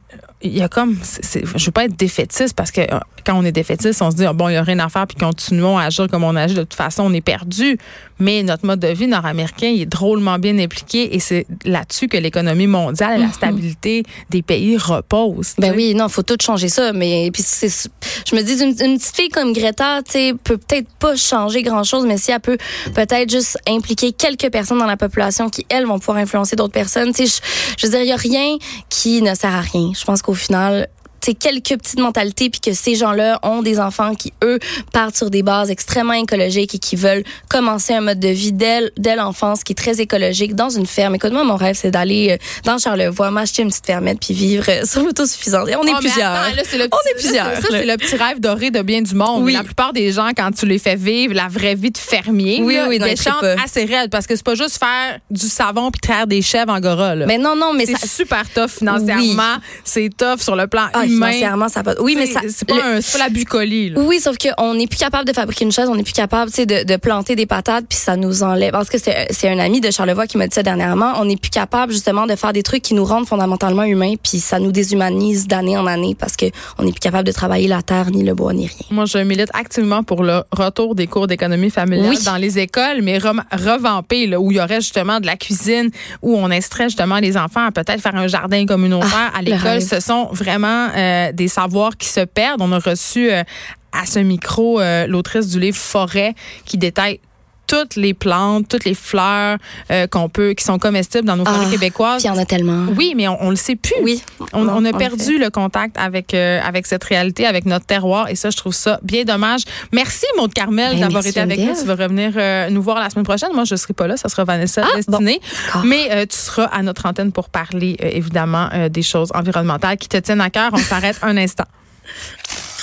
il 0.45 0.57
y 0.57 0.61
a 0.61 0.69
comme, 0.69 0.97
c'est- 1.03 1.23
c'est- 1.25 1.43
je 1.57 1.65
veux 1.65 1.71
pas 1.71 1.85
être 1.85 1.95
défaitiste 1.97 2.55
parce 2.55 2.71
que 2.71 2.81
euh, 2.81 2.99
quand 3.25 3.33
on 3.35 3.43
est 3.43 3.51
défaitiste, 3.51 4.01
on 4.01 4.11
se 4.11 4.15
dit, 4.15 4.25
ah, 4.25 4.33
bon, 4.33 4.49
il 4.49 4.53
y 4.53 4.57
a 4.57 4.63
rien 4.63 4.79
à 4.79 4.89
faire 4.89 5.07
puis 5.07 5.17
continuons 5.17 5.77
à 5.77 5.83
agir 5.85 6.07
comme 6.09 6.23
on 6.23 6.35
agit. 6.35 6.53
De 6.55 6.61
toute 6.61 6.73
façon, 6.75 7.03
on 7.03 7.13
est 7.13 7.21
perdu. 7.21 7.77
Mais 8.19 8.43
notre 8.43 8.65
mode 8.65 8.79
de 8.79 8.87
vie 8.87 9.07
nord-américain, 9.07 9.67
il 9.67 9.81
est 9.81 9.85
drôlement 9.85 10.39
bien 10.39 10.57
impliqué 10.59 11.13
et 11.15 11.19
c'est 11.19 11.45
là-dessus 11.65 12.07
que 12.07 12.15
l'économie 12.17 12.67
mondiale 12.67 13.19
et 13.19 13.23
la 13.25 13.31
stabilité 13.33 14.03
des 14.29 14.41
pays 14.41 14.77
reposent. 14.77 15.55
tu 15.55 15.61
Ben 15.61 15.73
oui, 15.75 15.93
non, 15.95 16.07
faut 16.07 16.23
tout 16.23 16.37
changer 16.41 16.69
ça. 16.69 16.93
Mais 16.93 17.29
puis 17.33 17.43
je 17.43 18.35
me 18.35 18.41
dis 18.41 18.53
une, 18.63 18.69
une 18.91 18.97
petite 18.97 19.15
fille 19.15 19.29
comme 19.29 19.51
Greta, 19.53 20.01
tu 20.03 20.11
sais, 20.13 20.33
peut 20.43 20.57
peut-être 20.57 20.87
pas 20.99 21.15
changer 21.17 21.61
grand 21.63 21.83
chose, 21.83 22.05
mais 22.05 22.17
si 22.17 22.31
elle 22.31 22.39
peut 22.39 22.57
peut-être 22.93 23.29
juste 23.29 23.57
impliquer 23.67 24.11
quelques 24.13 24.49
personnes 24.49 24.79
dans 24.79 24.85
la 24.85 24.97
population 24.97 25.49
qui 25.49 25.65
elles 25.69 25.85
vont 25.85 25.99
pouvoir 25.99 26.17
influencer 26.17 26.55
d'autres 26.55 26.73
personnes. 26.73 27.11
Tu 27.13 27.27
sais, 27.27 27.41
je, 27.75 27.81
je 27.81 27.87
veux 27.87 27.91
dire, 27.91 28.01
il 28.01 28.07
y 28.07 28.11
a 28.13 28.15
rien 28.15 28.57
qui 28.89 29.21
ne 29.21 29.33
sert 29.35 29.53
à 29.53 29.61
rien. 29.61 29.91
Je 29.97 30.03
pense 30.05 30.21
qu'au 30.21 30.33
final. 30.35 30.85
C'est 31.25 31.33
quelques 31.33 31.79
petites 31.81 31.99
mentalités 31.99 32.49
puis 32.49 32.59
que 32.59 32.73
ces 32.73 32.93
gens-là 32.95 33.39
ont 33.41 33.61
des 33.63 33.79
enfants 33.79 34.13
qui 34.13 34.31
eux 34.43 34.59
partent 34.93 35.15
sur 35.17 35.29
des 35.31 35.41
bases 35.41 35.71
extrêmement 35.71 36.13
écologiques 36.13 36.75
et 36.75 36.79
qui 36.79 36.95
veulent 36.95 37.23
commencer 37.49 37.93
un 37.93 38.01
mode 38.01 38.19
de 38.19 38.27
vie 38.27 38.51
dès, 38.53 38.91
dès 38.97 39.15
l'enfance 39.15 39.63
qui 39.63 39.73
est 39.73 39.75
très 39.75 39.99
écologique 40.01 40.53
dans 40.55 40.69
une 40.69 40.85
ferme. 40.85 41.15
Écoute 41.15 41.31
moi 41.33 41.43
mon 41.43 41.55
rêve 41.55 41.75
c'est 41.81 41.89
d'aller 41.91 42.31
euh, 42.31 42.37
dans 42.63 42.77
Charlevoix 42.77 43.31
m'acheter 43.31 43.63
une 43.63 43.69
petite 43.69 43.85
fermette 43.87 44.19
puis 44.19 44.33
vivre 44.35 44.65
euh, 44.69 44.85
sur 44.85 45.01
l'autosuffisance. 45.03 45.67
Et 45.69 45.75
on 45.75 45.83
est 45.83 45.91
Oh, 45.95 45.99
plusieurs. 45.99 46.31
attends, 46.31 46.55
là, 46.55 46.61
c'est 46.69 46.77
le 46.77 46.83
On 46.85 46.89
petit- 46.89 47.09
est 47.09 47.13
plusieurs, 47.19 47.55
Ça, 47.55 47.67
c'est 47.71 47.85
le 47.85 47.95
petit 47.97 48.15
rêve 48.17 48.39
doré 48.39 48.69
de 48.69 48.81
bien 48.81 49.01
du 49.01 49.15
monde. 49.15 49.43
Oui. 49.43 49.53
La 49.53 49.63
plupart 49.63 49.93
des 49.93 50.11
gens, 50.11 50.29
quand 50.37 50.51
tu 50.51 50.65
les 50.65 50.77
fais 50.77 50.95
vivre 50.95 51.33
la 51.33 51.47
vraie 51.47 51.73
vie 51.75 51.89
de 51.91 51.97
fermier, 51.97 52.59
Oui, 52.61 52.75
là, 52.75 52.87
oui, 52.87 52.99
non, 52.99 53.05
ils 53.07 53.15
déchantent 53.15 53.39
trippent 53.39 53.55
pas. 53.57 53.63
assez 53.63 53.85
raide 53.85 54.09
parce 54.11 54.27
que 54.27 54.35
c'est 54.35 54.45
pas 54.45 54.55
juste 54.55 54.77
faire 54.77 55.19
du 55.31 55.47
savon 55.47 55.89
puis 55.89 56.01
traire 56.01 56.27
des 56.27 56.41
chèvres 56.41 56.71
en 56.71 56.79
Gora. 56.79 57.15
là. 57.15 57.25
Mais 57.25 57.37
non, 57.37 57.55
non, 57.55 57.73
mais 57.73 57.85
c'est 57.87 58.05
super 58.05 58.43
tough 58.53 58.69
financièrement. 58.77 59.55
C'est 59.83 60.09
tough 60.15 60.39
sur 60.41 60.55
le 60.55 60.67
plan 60.67 60.87
Ah, 60.93 61.05
humain. 61.05 61.14
Financièrement, 61.15 61.69
ça. 61.69 61.81
Oui, 61.99 62.15
mais 62.17 62.25
ça. 62.27 62.41
C'est 62.49 62.67
pas, 62.67 62.75
le- 62.75 63.19
la 63.19 63.29
bucolie. 63.29 63.89
là. 63.91 63.99
Oui, 64.01 64.19
sauf 64.19 64.35
qu'on 64.37 64.73
n'est 64.75 64.87
plus 64.87 64.97
capable 64.97 65.27
de 65.27 65.33
fabriquer 65.33 65.65
une 65.65 65.71
chaise, 65.71 65.87
on 65.89 65.95
n'est 65.95 66.03
plus 66.03 66.13
capable, 66.13 66.51
tu 66.51 66.57
sais, 66.57 66.65
de, 66.65 66.83
de 66.83 66.95
planter 66.97 67.35
des 67.35 67.45
patates, 67.45 67.85
puis 67.89 67.97
ça 67.97 68.15
nous 68.15 68.43
enlève. 68.43 68.71
Parce 68.71 68.89
que 68.89 68.97
c'est 68.97 69.49
un 69.49 69.59
ami 69.59 69.81
de 69.81 69.91
Charlevoix 69.91 70.27
qui 70.27 70.37
m'a 70.37 70.47
dit 70.47 70.53
ça 70.55 70.63
dernièrement. 70.63 71.13
On 71.17 71.25
n'est 71.25 71.37
plus 71.37 71.49
capable 71.51 71.91
justement 71.93 72.25
de 72.27 72.35
faire 72.35 72.53
des 72.53 72.63
trucs 72.63 72.81
qui 72.81 72.93
nous 72.93 73.05
rendent 73.05 73.27
fondamentalement 73.27 73.83
humains, 73.83 74.15
puis 74.21 74.39
ça 74.39 74.59
nous 74.59 74.71
déshumanise 74.71 75.47
d'année 75.47 75.77
en 75.77 75.85
année 75.87 76.15
parce 76.17 76.35
que 76.35 76.45
on 76.77 76.83
n'est 76.83 76.91
plus 76.91 76.99
capable 76.99 77.25
de 77.27 77.31
travailler 77.31 77.67
la 77.67 77.81
terre, 77.81 78.11
ni 78.11 78.23
le 78.23 78.33
bois, 78.33 78.53
ni 78.53 78.67
rien. 78.67 78.75
Moi, 78.91 79.05
je 79.05 79.17
milite 79.19 79.49
activement 79.53 80.03
pour 80.03 80.23
le 80.23 80.41
retour 80.51 80.95
des 80.95 81.07
cours 81.07 81.27
d'économie 81.27 81.69
familiale 81.69 82.09
Oui. 82.09 82.19
dans 82.25 82.37
les 82.37 82.59
écoles, 82.59 83.01
mais 83.01 83.17
rem- 83.17 83.43
revampés, 83.51 84.27
là, 84.27 84.39
où 84.39 84.51
il 84.51 84.57
y 84.57 84.61
aurait 84.61 84.81
justement 84.81 85.19
de 85.19 85.25
la 85.25 85.35
cuisine, 85.35 85.89
où 86.21 86.35
on 86.37 86.49
instrait 86.51 86.85
justement 86.85 87.17
les 87.17 87.37
enfants 87.37 87.65
à 87.65 87.71
peut-être 87.71 88.01
faire 88.01 88.15
un 88.15 88.27
jardin 88.27 88.65
communautaire 88.65 89.31
Ah, 89.33 89.37
à 89.37 89.41
le 89.41 89.51
l'école. 89.51 89.81
Ce 89.81 89.99
sont 89.99 90.27
vraiment 90.31 90.87
euh, 90.95 91.04
des 91.31 91.47
savoirs 91.47 91.97
qui 91.97 92.07
se 92.07 92.21
perdent. 92.21 92.61
On 92.61 92.71
a 92.71 92.79
reçu 92.79 93.31
euh, 93.31 93.43
à 93.91 94.05
ce 94.05 94.19
micro 94.19 94.79
euh, 94.79 95.07
l'autrice 95.07 95.47
du 95.47 95.59
livre 95.59 95.77
Forêt 95.77 96.35
qui 96.65 96.77
détaille 96.77 97.19
toutes 97.67 97.95
les 97.95 98.13
plantes, 98.13 98.67
toutes 98.69 98.85
les 98.85 98.93
fleurs 98.93 99.57
euh, 99.91 100.07
qu'on 100.07 100.29
peut, 100.29 100.53
qui 100.53 100.63
sont 100.63 100.77
comestibles 100.79 101.25
dans 101.25 101.35
nos 101.35 101.45
forêts 101.45 101.65
Ah, 101.67 101.71
québécoises. 101.71 102.23
Il 102.23 102.27
y 102.27 102.29
en 102.29 102.37
a 102.37 102.45
tellement. 102.45 102.85
Oui, 102.97 103.13
mais 103.15 103.27
on, 103.27 103.37
on 103.43 103.49
le 103.49 103.55
sait 103.55 103.75
plus. 103.75 103.93
Oui. 104.03 104.21
On, 104.53 104.85
a 104.85 104.93
perdu 104.93 105.37
le 105.37 105.49
contact 105.49 105.97
avec 105.97 106.33
euh, 106.33 106.59
avec 106.63 106.85
cette 106.85 107.03
réalité, 107.03 107.45
avec 107.45 107.65
notre 107.65 107.85
terroir, 107.85 108.29
et 108.29 108.35
ça, 108.35 108.49
je 108.49 108.57
trouve 108.57 108.73
ça 108.73 108.99
bien 109.03 109.23
dommage. 109.23 109.61
Merci, 109.91 110.25
Maud 110.37 110.53
Carmel, 110.53 110.93
Ben, 110.93 110.99
d'avoir 111.01 111.25
été 111.25 111.39
avec 111.39 111.59
nous. 111.59 111.73
Tu 111.79 111.85
vas 111.85 111.95
revenir 111.95 112.31
euh, 112.35 112.69
nous 112.69 112.81
voir 112.81 112.99
la 112.99 113.09
semaine 113.09 113.25
prochaine. 113.25 113.49
Moi, 113.53 113.63
je 113.65 113.73
ne 113.73 113.77
serai 113.77 113.93
pas 113.93 114.07
là. 114.07 114.17
Ça 114.17 114.29
sera 114.29 114.43
Vanessa 114.43 114.83
Ah, 114.85 114.95
Destinée. 114.95 115.39
d'accord. 115.67 115.85
Mais 115.85 116.27
tu 116.27 116.35
seras 116.37 116.65
à 116.65 116.81
notre 116.81 117.05
antenne 117.05 117.31
pour 117.31 117.49
parler, 117.49 117.97
évidemment, 117.99 118.69
des 118.89 119.01
choses 119.03 119.29
environnementales 119.33 119.97
qui 119.97 120.07
te 120.09 120.17
tiennent 120.17 120.41
à 120.41 120.49
cœur. 120.49 120.71
On 120.73 120.77
s'arrête 120.77 121.17
un 121.21 121.37
instant. 121.37 121.65